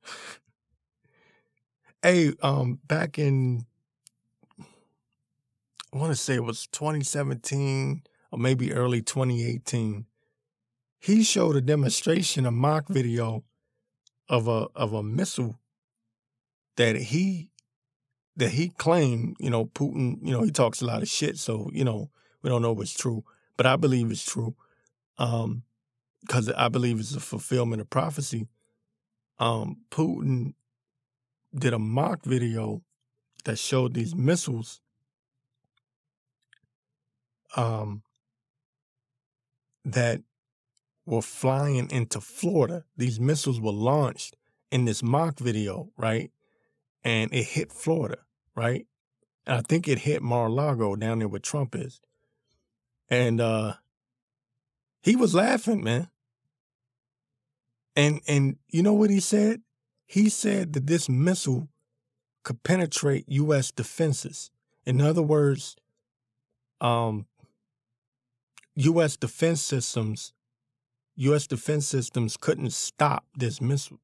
[2.02, 3.64] Hey, um, back in
[4.60, 10.04] I want to say it was 2017 or maybe early 2018.
[10.98, 13.44] He showed a demonstration, a mock video
[14.28, 15.58] of a of a missile
[16.76, 17.48] that he
[18.36, 21.70] that he claimed, you know, Putin, you know, he talks a lot of shit, so,
[21.72, 22.10] you know,
[22.42, 23.24] we don't know what's true,
[23.56, 24.54] but I believe it's true.
[25.18, 25.62] Um,
[26.20, 28.48] because I believe it's a fulfillment of prophecy.
[29.38, 30.54] Um, Putin
[31.54, 32.82] did a mock video
[33.44, 34.80] that showed these missiles
[37.56, 38.02] um,
[39.84, 40.22] that
[41.04, 42.84] were flying into Florida.
[42.96, 44.36] These missiles were launched
[44.70, 46.30] in this mock video, right?
[47.04, 48.18] And it hit Florida,
[48.54, 48.86] right?
[49.46, 52.00] And I think it hit Mar-a-Lago down there where Trump is.
[53.10, 53.74] And uh
[55.02, 56.08] he was laughing, man.
[57.94, 59.60] And and you know what he said?
[60.06, 61.68] He said that this missile
[62.42, 64.50] could penetrate US defenses.
[64.86, 65.76] In other words,
[66.80, 67.26] um
[68.76, 70.32] US defense systems
[71.16, 74.00] US defense systems couldn't stop this missile.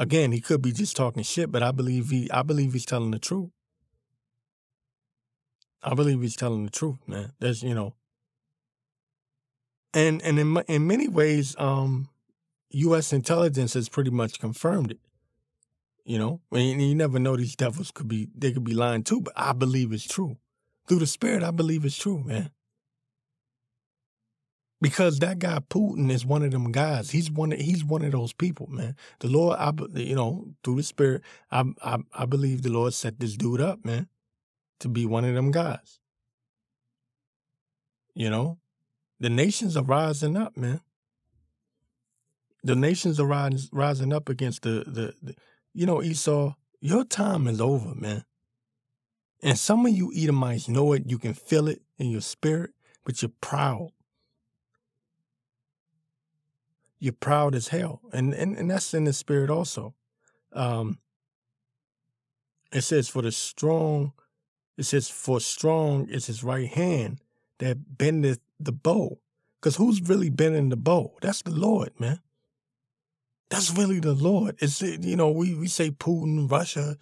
[0.00, 3.10] Again, he could be just talking shit, but I believe he I believe he's telling
[3.10, 3.50] the truth.
[5.82, 7.32] I believe he's telling the truth, man.
[7.38, 7.92] There's, you know,
[9.92, 12.08] and and in in many ways, um,
[12.70, 13.12] U.S.
[13.12, 15.00] intelligence has pretty much confirmed it.
[16.06, 19.20] You know, and you never know these devils could be they could be lying too,
[19.20, 20.38] but I believe it's true.
[20.88, 22.50] Through the spirit, I believe it's true, man.
[24.80, 27.10] Because that guy Putin is one of them guys.
[27.10, 27.52] He's one.
[27.52, 28.96] Of, he's one of those people, man.
[29.18, 33.20] The Lord, I, you know, through the Spirit, I, I, I believe the Lord set
[33.20, 34.08] this dude up, man,
[34.78, 35.98] to be one of them guys.
[38.14, 38.58] You know,
[39.18, 40.80] the nations are rising up, man.
[42.62, 45.34] The nations are rise, rising up against the, the, the,
[45.74, 48.24] you know, Esau, your time is over, man.
[49.42, 51.04] And some of you Edomites know it.
[51.06, 52.70] You can feel it in your spirit,
[53.04, 53.92] but you're proud.
[57.00, 58.02] You're proud as hell.
[58.12, 59.94] And, and, and that's in the spirit also.
[60.52, 60.98] Um,
[62.72, 64.12] it says, for the strong,
[64.76, 67.20] it says, for strong is his right hand
[67.58, 69.18] that bendeth the bow.
[69.58, 71.16] Because who's really bending the bow?
[71.22, 72.20] That's the Lord, man.
[73.48, 74.56] That's really the Lord.
[74.60, 76.96] It's you know we we say Putin, Russia,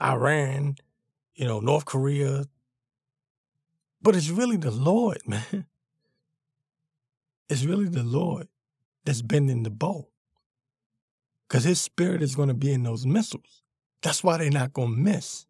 [0.00, 0.76] Iran,
[1.34, 2.44] you know North Korea,
[4.02, 5.66] but it's really the Lord, man.
[7.48, 8.48] It's really the Lord
[9.06, 10.08] that's bending the bow.
[11.48, 13.62] Because his spirit is going to be in those missiles.
[14.02, 15.46] That's why they're not going to miss.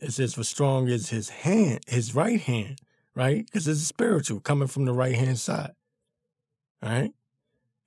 [0.00, 2.80] It says, for strong is his hand, his right hand
[3.18, 3.44] right?
[3.44, 5.72] Because it's spiritual coming from the right hand side.
[6.80, 7.10] Right.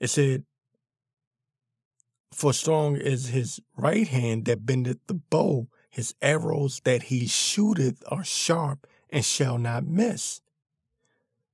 [0.02, 0.44] It said,
[2.34, 8.04] For strong is his right hand that bendeth the bow, his arrows that he shooteth
[8.10, 10.42] are sharp and shall not miss.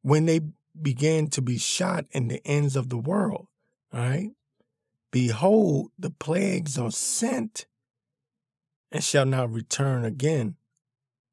[0.01, 0.41] When they
[0.81, 3.47] began to be shot in the ends of the world,
[3.93, 4.31] all right,
[5.11, 7.65] behold, the plagues are sent
[8.91, 10.55] and shall not return again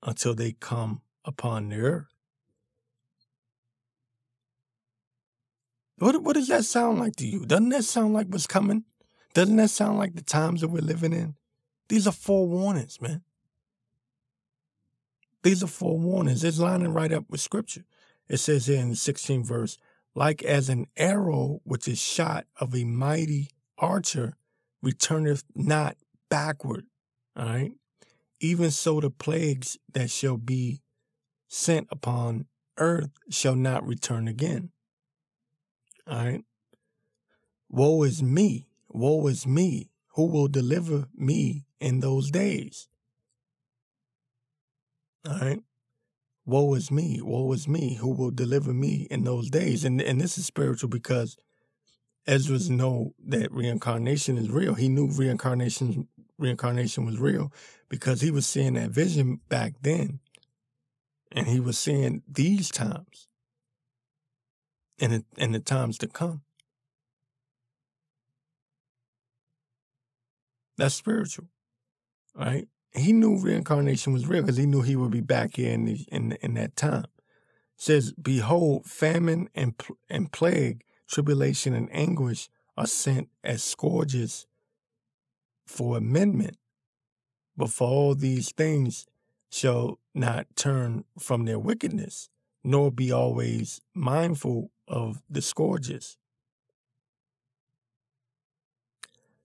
[0.03, 2.07] until they come upon the earth.
[5.99, 7.47] What what does that sound like to you?
[7.47, 8.85] Doesn't that sound like what's coming?
[9.33, 11.35] Doesn't that sound like the times that we're living in?
[11.89, 13.23] These are forewarnings, man.
[15.43, 16.43] These are forewarnings.
[16.43, 17.85] It's lining right up with scripture.
[18.29, 19.79] It says in 16 verse,
[20.15, 24.37] like as an arrow which is shot of a mighty archer
[24.83, 25.97] returneth not
[26.29, 26.87] backward.
[27.37, 27.73] All right.
[28.41, 30.83] Even so the plagues that shall be
[31.49, 32.47] sent upon
[32.79, 34.71] earth shall not return again.
[36.07, 36.45] All right.
[37.71, 38.69] Woe is me.
[38.89, 39.91] Woe is me.
[40.15, 42.89] Who will deliver me in those days?
[45.29, 45.61] All right.
[46.47, 47.21] Woe is me.
[47.23, 47.95] Woe is me.
[47.95, 49.85] Who will deliver me in those days?
[49.85, 51.37] And and this is spiritual because
[52.27, 54.75] Esdras know that reincarnation is real.
[54.75, 57.53] He knew reincarnation reincarnation was real
[57.89, 60.21] because he was seeing that vision back then.
[61.33, 63.29] And he was seeing these times
[64.99, 66.43] in the, in the times to come.
[70.77, 71.49] That's spiritual,
[72.35, 72.69] right?
[72.95, 76.07] He knew reincarnation was real because he knew he would be back here in, the,
[76.13, 77.05] in, in that time.
[77.05, 77.11] It
[77.77, 79.75] says, Behold, famine and,
[80.09, 84.47] and plague, tribulation and anguish are sent as scourges
[85.67, 86.57] for amendment.
[87.57, 89.07] But for all these things
[89.51, 92.29] shall not turn from their wickedness,
[92.63, 96.17] nor be always mindful of the scourges.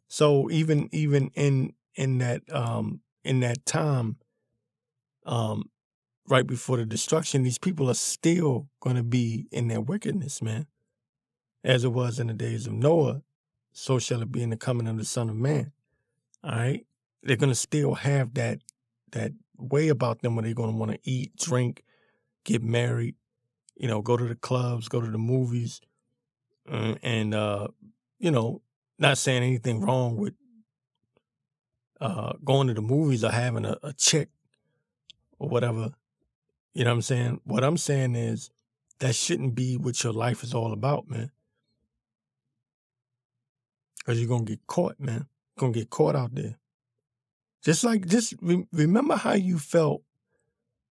[0.07, 4.17] So even even in in that um in that time,
[5.26, 5.70] um,
[6.28, 10.67] right before the destruction, these people are still gonna be in their wickedness, man.
[11.63, 13.22] As it was in the days of Noah,
[13.72, 15.72] so shall it be in the coming of the Son of Man.
[16.43, 16.86] All right.
[17.24, 18.59] They're gonna still have that
[19.11, 21.84] that way about them where they're gonna want to eat, drink,
[22.45, 23.15] get married,
[23.76, 25.82] you know, go to the clubs, go to the movies,
[26.70, 27.67] uh, and uh,
[28.20, 28.61] you know,
[28.97, 30.34] not saying anything wrong with
[32.01, 33.93] uh, going to the movies or having a, a
[35.37, 35.91] or whatever.
[36.73, 37.41] You know what I'm saying?
[37.43, 38.51] What I'm saying is
[38.99, 41.31] that shouldn't be what your life is all about, man.
[44.05, 45.27] Cause you're gonna get caught, man.
[45.55, 46.57] You're gonna get caught out there.
[47.63, 50.01] Just like, just re- remember how you felt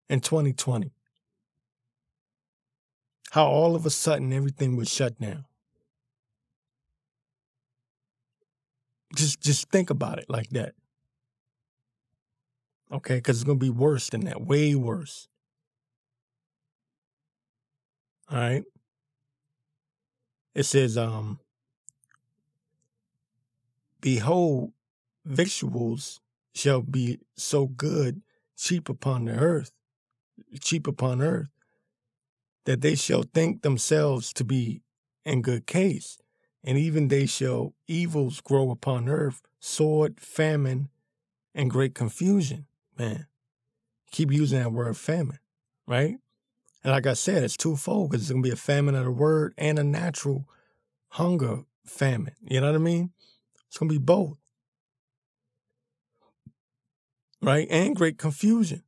[0.08, 0.92] in 2020.
[3.30, 5.44] How all of a sudden everything was shut down.
[9.14, 10.74] Just, just think about it like that.
[12.90, 15.28] Okay, because it's gonna be worse than that, way worse.
[18.30, 18.64] All right.
[20.54, 21.38] It says, um,
[24.00, 24.72] Behold,
[25.24, 26.20] victuals
[26.54, 28.22] shall be so good,
[28.56, 29.72] cheap upon the earth,
[30.60, 31.48] cheap upon earth,
[32.64, 34.82] that they shall think themselves to be
[35.24, 36.18] in good case,
[36.62, 40.88] and even they shall evils grow upon earth, sword, famine,
[41.54, 42.66] and great confusion.
[42.98, 43.26] Man,
[44.10, 45.38] keep using that word famine,
[45.86, 46.16] right?
[46.82, 49.54] And like I said, it's twofold because it's gonna be a famine of the word
[49.58, 50.48] and a natural
[51.08, 52.34] hunger famine.
[52.42, 53.10] You know what I mean?
[53.66, 54.38] It's gonna be both.
[57.42, 57.66] Right?
[57.70, 58.82] And great confusion.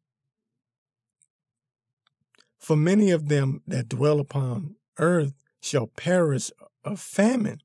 [2.59, 6.51] For many of them that dwell upon earth shall perish
[6.85, 7.63] of famine,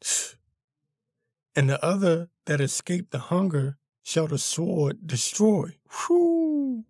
[1.56, 5.76] and the other that escape the hunger shall the sword destroy.
[6.06, 6.84] Whew.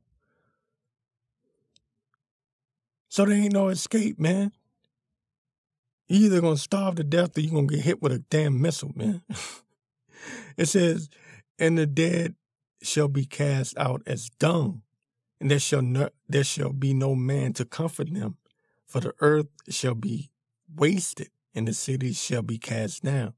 [3.09, 4.53] So there ain't no escape, man.
[6.09, 8.93] You either gonna starve to death or you gonna get hit with a damn missile,
[8.95, 9.23] man.
[10.57, 11.09] it says,
[11.59, 12.35] and the dead
[12.83, 14.83] shall be cast out as dung,
[15.41, 18.37] and there shall no, there shall be no man to comfort them,
[18.87, 20.31] for the earth shall be
[20.75, 23.35] wasted, and the cities shall be cast down.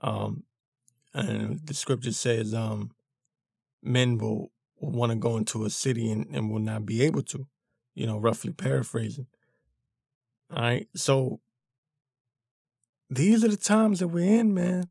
[0.00, 0.44] Um,
[1.14, 2.92] and the scripture says, um,
[3.82, 4.50] men will,
[4.80, 7.46] will want to go into a city and, and will not be able to,
[7.94, 9.26] you know, roughly paraphrasing.
[10.54, 10.88] All right.
[10.94, 11.40] So
[13.10, 14.88] these are the times that we're in, man.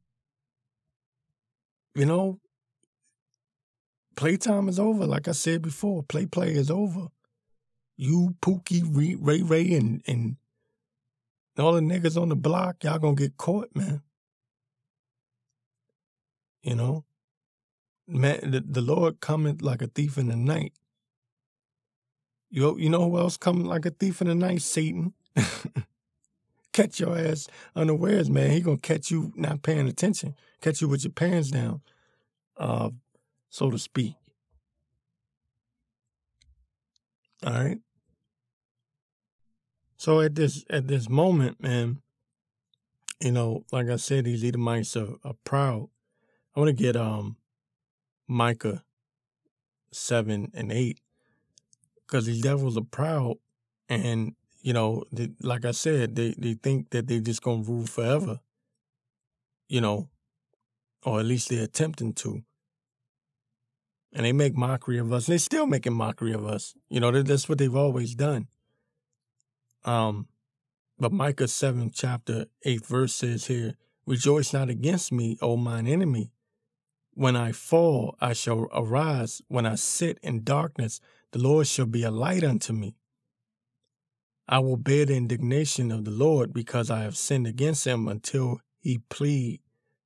[1.95, 2.39] You know,
[4.15, 5.05] playtime is over.
[5.05, 7.07] Like I said before, play play is over.
[7.95, 10.37] You, Pookie, Ray Ray, and, and
[11.57, 14.03] all the niggas on the block, y'all gonna get caught, man.
[16.61, 17.05] You know?
[18.07, 20.73] Man, the, the Lord cometh like a thief in the night.
[22.49, 24.61] You, you know who else coming like a thief in the night?
[24.61, 25.13] Satan.
[26.77, 28.51] catch your ass unawares, man.
[28.51, 31.81] He gonna catch you not paying attention, catch you with your pants down,
[32.55, 32.91] uh,
[33.49, 34.13] so to speak.
[37.43, 37.79] All right.
[39.97, 42.01] So at this at this moment, man,
[43.19, 45.89] you know, like I said, these Edomites are, are proud.
[46.55, 47.37] I want to get um
[48.27, 48.83] Micah
[49.91, 50.99] 7 and 8.
[52.05, 53.35] Because these devils are proud
[53.89, 57.71] and, you know, they, like I said, they, they think that they're just going to
[57.71, 58.39] rule forever,
[59.67, 60.09] you know,
[61.03, 62.43] or at least they're attempting to.
[64.13, 65.25] And they make mockery of us.
[65.25, 66.73] They're still making mockery of us.
[66.89, 68.47] You know, that's what they've always done.
[69.83, 70.27] Um,
[70.97, 73.75] but Micah 7, chapter 8, verse says here,
[74.05, 76.31] Rejoice not against me, O mine enemy.
[77.17, 79.41] When I fall, I shall arise.
[79.47, 81.01] When I sit in darkness,
[81.31, 82.93] the Lord shall be a light unto me.
[84.47, 88.61] I will bear the indignation of the Lord because I have sinned against him until
[88.79, 89.61] he plead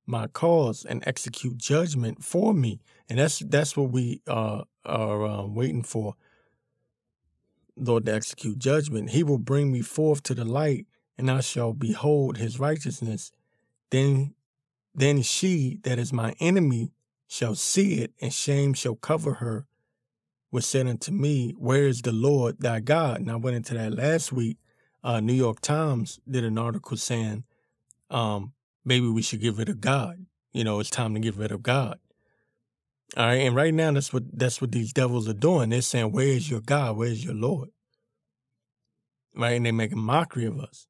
[0.06, 2.80] my cause and execute judgment for me.
[3.10, 6.14] And that's that's what we uh, are um, waiting for.
[7.76, 9.10] Lord to execute judgment.
[9.10, 10.86] He will bring me forth to the light,
[11.18, 13.32] and I shall behold his righteousness.
[13.90, 14.32] Then
[14.94, 16.92] then she that is my enemy
[17.32, 19.66] shall see it, and shame shall cover her,
[20.50, 23.20] was said unto me, Where is the Lord thy God?
[23.20, 24.58] And I went into that last week.
[25.02, 27.44] Uh, New York Times did an article saying,
[28.10, 28.52] um,
[28.84, 30.26] maybe we should get rid of God.
[30.52, 31.98] You know, it's time to get rid of God.
[33.16, 35.68] All right, and right now that's what that's what these devils are doing.
[35.68, 36.96] They're saying, "Where is your God?
[36.96, 37.68] Where is your Lord?"
[39.34, 40.86] Right, and they're making mockery of us.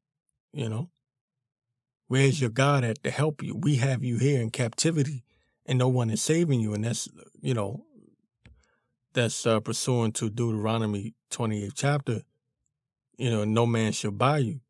[0.53, 0.91] You know,
[2.07, 3.57] Where's your God at to help you?
[3.57, 5.25] We have you here in captivity
[5.67, 6.75] and no one is saving you.
[6.75, 7.09] And that's,
[7.41, 7.85] you know,
[9.13, 12.23] that's uh, to Deuteronomy 28th chapter.
[13.17, 14.61] You know, no man shall buy you.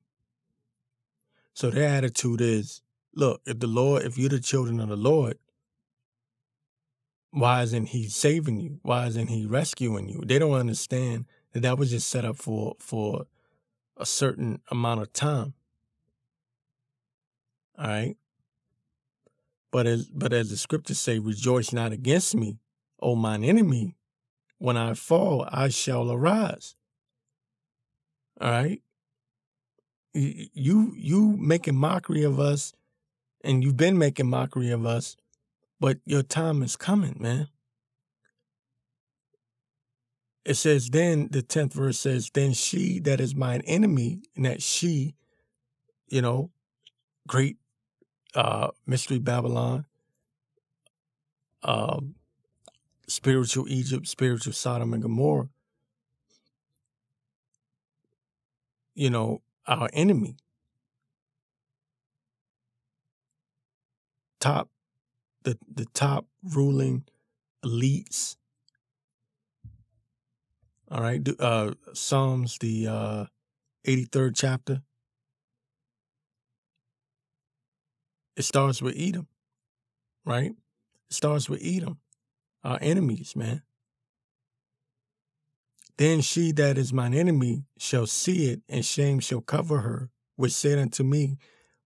[1.55, 2.83] So their attitude is,
[3.15, 5.39] look, if the Lord, if you're the children of the Lord,
[7.31, 8.79] why isn't he saving you?
[8.83, 10.23] Why isn't he rescuing you?
[10.25, 13.27] They don't understand that that was just set up for for
[13.97, 15.55] a certain amount of time.
[17.79, 18.17] All right.
[19.73, 22.59] But as but as the scriptures say, rejoice not against me,
[23.01, 23.97] O mine enemy.
[24.59, 26.77] When I fall, I shall arise.
[28.41, 28.83] All right.
[30.15, 32.75] You you making mockery of us,
[33.43, 35.17] and you've been making mockery of us
[35.83, 37.49] but your time is coming, man.
[40.45, 44.63] It says, then the 10th verse says, then she that is mine enemy, and that
[44.63, 45.17] she,
[46.07, 46.53] you know,
[47.27, 47.57] great
[48.35, 49.87] uh mystery Babylon,
[51.63, 52.15] um,
[53.09, 55.49] spiritual Egypt, spiritual Sodom and Gomorrah,
[58.95, 60.37] you know, our enemy.
[64.41, 64.71] Top
[65.45, 67.05] the the top ruling
[67.65, 68.37] elites.
[70.91, 73.25] All right, uh, Psalms the uh,
[73.87, 74.83] 83rd chapter.
[78.37, 79.29] It starts with Edom,
[80.25, 80.53] right?
[81.11, 81.99] It starts with Edom,
[82.65, 83.63] our enemies, man.
[85.99, 90.53] Then she that is mine enemy shall see it, and shame shall cover her, which
[90.53, 91.37] said unto me,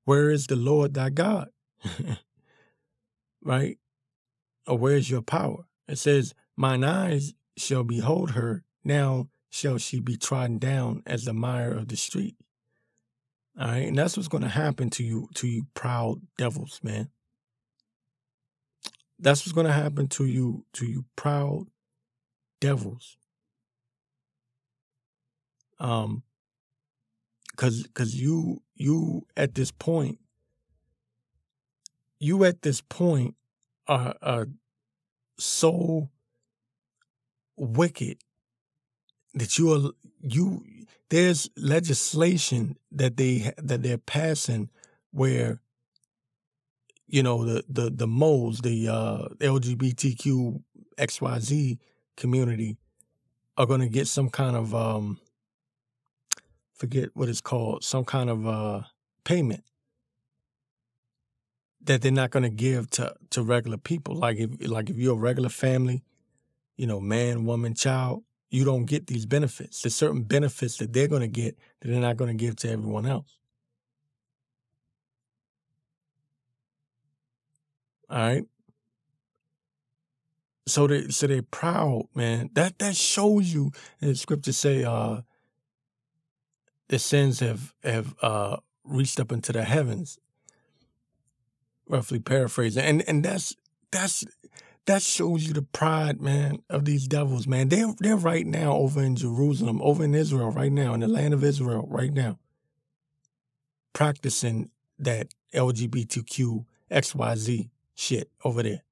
[0.05, 1.51] Where is the Lord thy God?
[3.43, 3.79] right?
[4.67, 5.65] Or where's your power?
[5.89, 11.33] It says, Mine eyes shall behold her, now shall she be trodden down as the
[11.33, 12.37] mire of the street.
[13.59, 17.09] All right, and that's what's going to happen to you, to you proud devils, man.
[19.19, 21.67] That's what's going to happen to you, to you proud
[22.61, 23.17] devils.
[25.79, 26.23] Um,
[27.57, 30.19] cause, cause you, you at this point
[32.19, 33.35] you at this point
[33.87, 34.49] are, are
[35.39, 36.09] so
[37.57, 38.19] wicked
[39.35, 39.91] that you are
[40.35, 40.65] you
[41.11, 44.71] there's legislation that they that they're passing
[45.13, 45.61] where
[47.07, 50.63] you know the the the moles the uh LGBTQ
[50.99, 51.79] XYZ
[52.17, 52.77] community
[53.57, 55.19] are going to get some kind of um
[56.75, 58.83] forget what it's called some kind of uh
[59.25, 59.65] payment
[61.87, 64.15] that they're not going to give to to regular people.
[64.15, 66.03] Like if like if you're a regular family,
[66.77, 68.25] you know, man, woman, child,
[68.57, 69.83] you don't get these benefits.
[69.83, 72.71] There's certain benefits that they're going to get that they're not going to give to
[72.71, 73.39] everyone else.
[78.09, 78.45] All right.
[80.67, 82.49] So they so they're proud, man.
[82.55, 83.73] That that shows you.
[84.01, 85.21] The scriptures say, uh,
[86.89, 90.19] the sins have have uh reached up into the heavens
[91.89, 92.85] roughly paraphrasing.
[92.85, 93.55] And and that's
[93.91, 94.25] that's
[94.87, 97.69] that shows you the pride, man, of these devils, man.
[97.69, 101.35] They're they're right now over in Jerusalem, over in Israel, right now, in the land
[101.35, 102.39] of Israel, right now,
[103.93, 108.83] practicing that LGBTQ XYZ shit over there.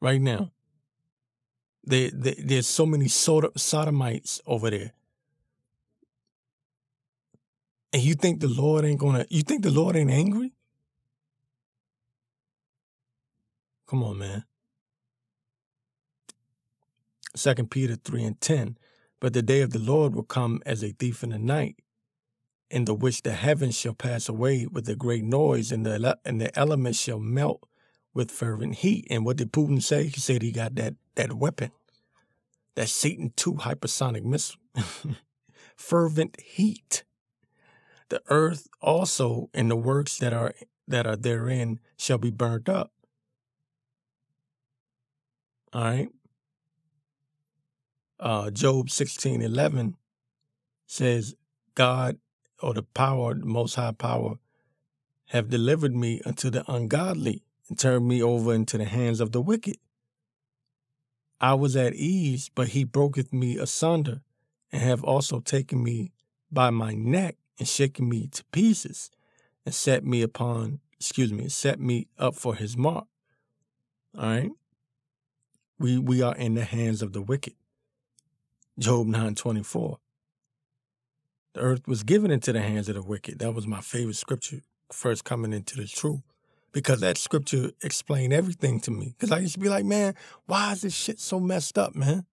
[0.00, 0.52] Right now.
[1.82, 4.92] They, there's so many sodomites over there
[7.92, 10.52] and you think the Lord ain't gonna, you think the Lord ain't angry?
[13.90, 14.44] Come on, man.
[17.34, 18.78] Second Peter 3 and 10.
[19.18, 21.74] But the day of the Lord will come as a thief in the night,
[22.70, 26.40] in the which the heavens shall pass away with a great noise, and the and
[26.40, 27.68] the elements shall melt
[28.14, 29.08] with fervent heat.
[29.10, 30.04] And what did Putin say?
[30.04, 31.72] He said he got that that weapon,
[32.76, 34.60] that Satan II hypersonic missile,
[35.74, 37.02] fervent heat.
[38.08, 40.54] The earth also and the works that are
[40.86, 42.92] that are therein shall be burnt up.
[45.72, 46.08] All right.
[48.18, 49.96] Uh, Job sixteen eleven
[50.86, 51.34] says,
[51.74, 52.18] God
[52.60, 54.34] or the power, the most high power,
[55.26, 59.40] have delivered me unto the ungodly and turned me over into the hands of the
[59.40, 59.76] wicked.
[61.40, 64.20] I was at ease, but he broketh me asunder,
[64.72, 66.12] and have also taken me
[66.52, 69.10] by my neck and shaken me to pieces
[69.64, 73.06] and set me upon, excuse me, set me up for his mark.
[74.18, 74.50] All right.
[75.80, 77.54] We, we are in the hands of the wicked.
[78.78, 79.96] Job 924.
[81.54, 83.38] The earth was given into the hands of the wicked.
[83.38, 84.60] That was my favorite scripture
[84.92, 86.20] first coming into the truth.
[86.72, 89.14] Because that scripture explained everything to me.
[89.18, 90.14] Because I used to be like, man,
[90.44, 92.26] why is this shit so messed up, man?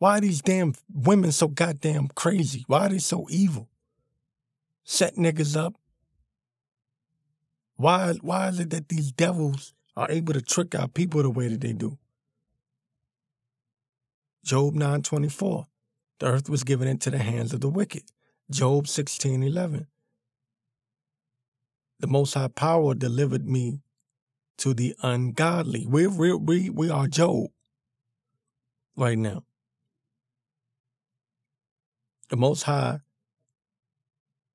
[0.00, 2.64] Why are these damn women so goddamn crazy?
[2.66, 3.68] Why are they so evil?
[4.82, 5.74] Set niggas up.
[7.76, 11.46] Why why is it that these devils are able to trick our people the way
[11.46, 11.96] that they do?
[14.44, 15.66] Job 9:24.
[16.18, 18.04] The earth was given into the hands of the wicked.
[18.50, 19.86] Job 16:11.
[22.00, 23.80] The Most High Power delivered me
[24.58, 25.86] to the ungodly.
[25.86, 27.50] We we we we are Job
[28.96, 29.44] right now.
[32.28, 33.00] The Most High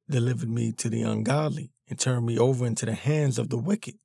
[0.10, 3.96] delivered me to the ungodly and turned me over into the hands of the wicked.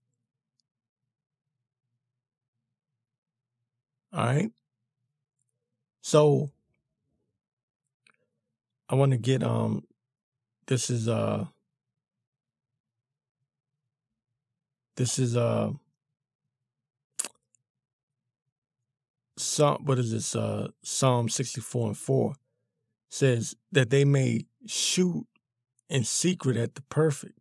[4.13, 4.53] All right.
[6.03, 6.51] So
[8.89, 9.85] I want to get um
[10.67, 11.47] this is uh
[14.97, 15.71] this is uh
[19.39, 22.35] Psalm what is this uh Psalm 64 and 4
[23.09, 25.27] says that they may shoot
[25.89, 27.39] in secret at the perfect.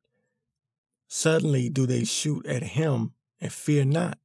[1.08, 4.20] Suddenly do they shoot at him and fear not.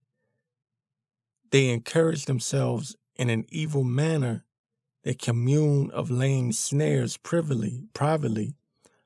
[1.50, 4.44] They encourage themselves in an evil manner.
[5.02, 8.54] They commune of laying snares privily, privately,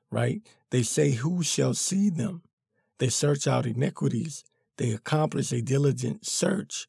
[0.09, 0.41] right?
[0.71, 2.41] They say, Who shall see them?
[2.97, 4.43] They search out iniquities.
[4.77, 6.87] They accomplish a diligent search.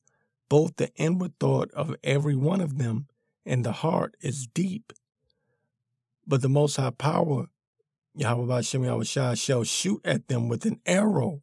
[0.48, 3.06] Both the inward thought of every one of them
[3.44, 4.92] and the heart is deep.
[6.26, 7.48] But the Most High Power,
[8.14, 11.42] Yahweh Shem shall shoot at them with an arrow.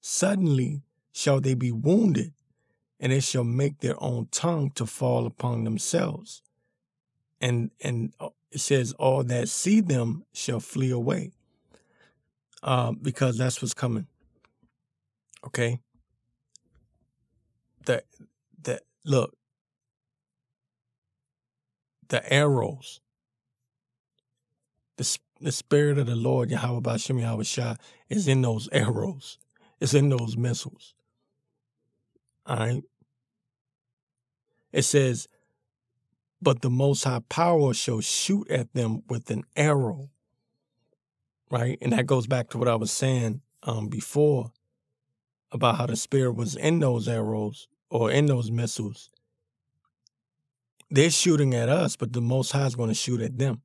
[0.00, 2.32] Suddenly shall they be wounded
[3.00, 6.42] and they shall make their own tongue to fall upon themselves.
[7.40, 11.32] And and uh, it says, all that see them shall flee away,
[12.62, 14.06] uh, because that's what's coming.
[15.44, 15.80] Okay.
[17.86, 18.04] That
[18.62, 19.36] the look,
[22.08, 23.00] the arrows,
[24.96, 27.74] the the spirit of the Lord Yahweh Bashem Yahweh Shah
[28.08, 29.38] is in those arrows.
[29.80, 30.94] It's in those missiles.
[32.46, 32.82] All right.
[34.72, 35.28] It says,
[36.42, 40.10] but the Most High Power shall shoot at them with an arrow.
[41.50, 41.78] Right?
[41.80, 44.52] And that goes back to what I was saying um, before
[45.52, 49.10] about how the Spirit was in those arrows or in those missiles.
[50.90, 53.62] They're shooting at us, but the Most High is going to shoot at them.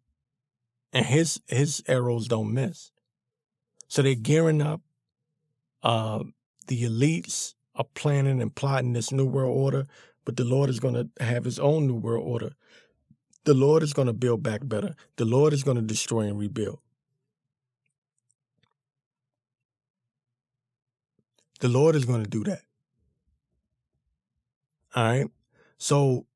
[0.94, 2.92] And his his arrows don't miss.
[3.88, 4.82] So they're gearing up.
[5.82, 6.24] Uh,
[6.68, 9.88] the elites are planning and plotting this new world order
[10.30, 12.52] but the Lord is going to have his own new world order.
[13.46, 14.96] The Lord is going to build back better.
[15.16, 16.78] The Lord is going to destroy and rebuild.
[21.62, 22.62] The Lord is going to do that.
[24.96, 25.28] All right.
[25.80, 26.28] So,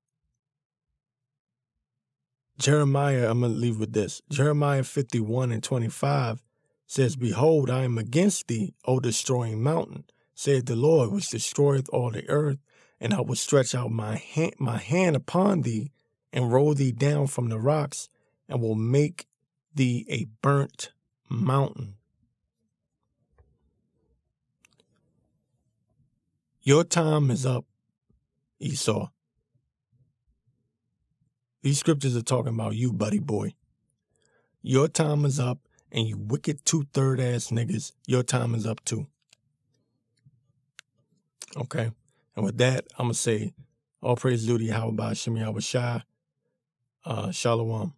[2.58, 4.24] Jeremiah, I'm going to leave with this.
[4.32, 6.42] Jeremiah 51 and 25
[6.88, 10.06] says, Behold, I am against thee, O destroying mountain,
[10.36, 12.58] saith the Lord, which destroyeth all the earth
[13.04, 15.92] and I will stretch out my hand, my hand upon thee
[16.32, 18.08] and roll thee down from the rocks
[18.48, 19.28] and will make
[19.76, 20.94] thee a burnt
[21.30, 21.96] mountain.
[26.62, 27.66] Your time is up,
[28.60, 29.10] Esau.
[31.62, 33.54] These scriptures are talking about you, buddy boy.
[34.62, 35.60] Your time is up,
[35.92, 39.08] and you wicked two third ass niggas, your time is up too.
[41.58, 41.92] Okay?
[42.36, 43.54] And with that, I'm going to say,
[44.02, 46.04] all praise due to the Yahweh Shem Yahweh Shai.
[47.06, 47.94] Uh, shalom.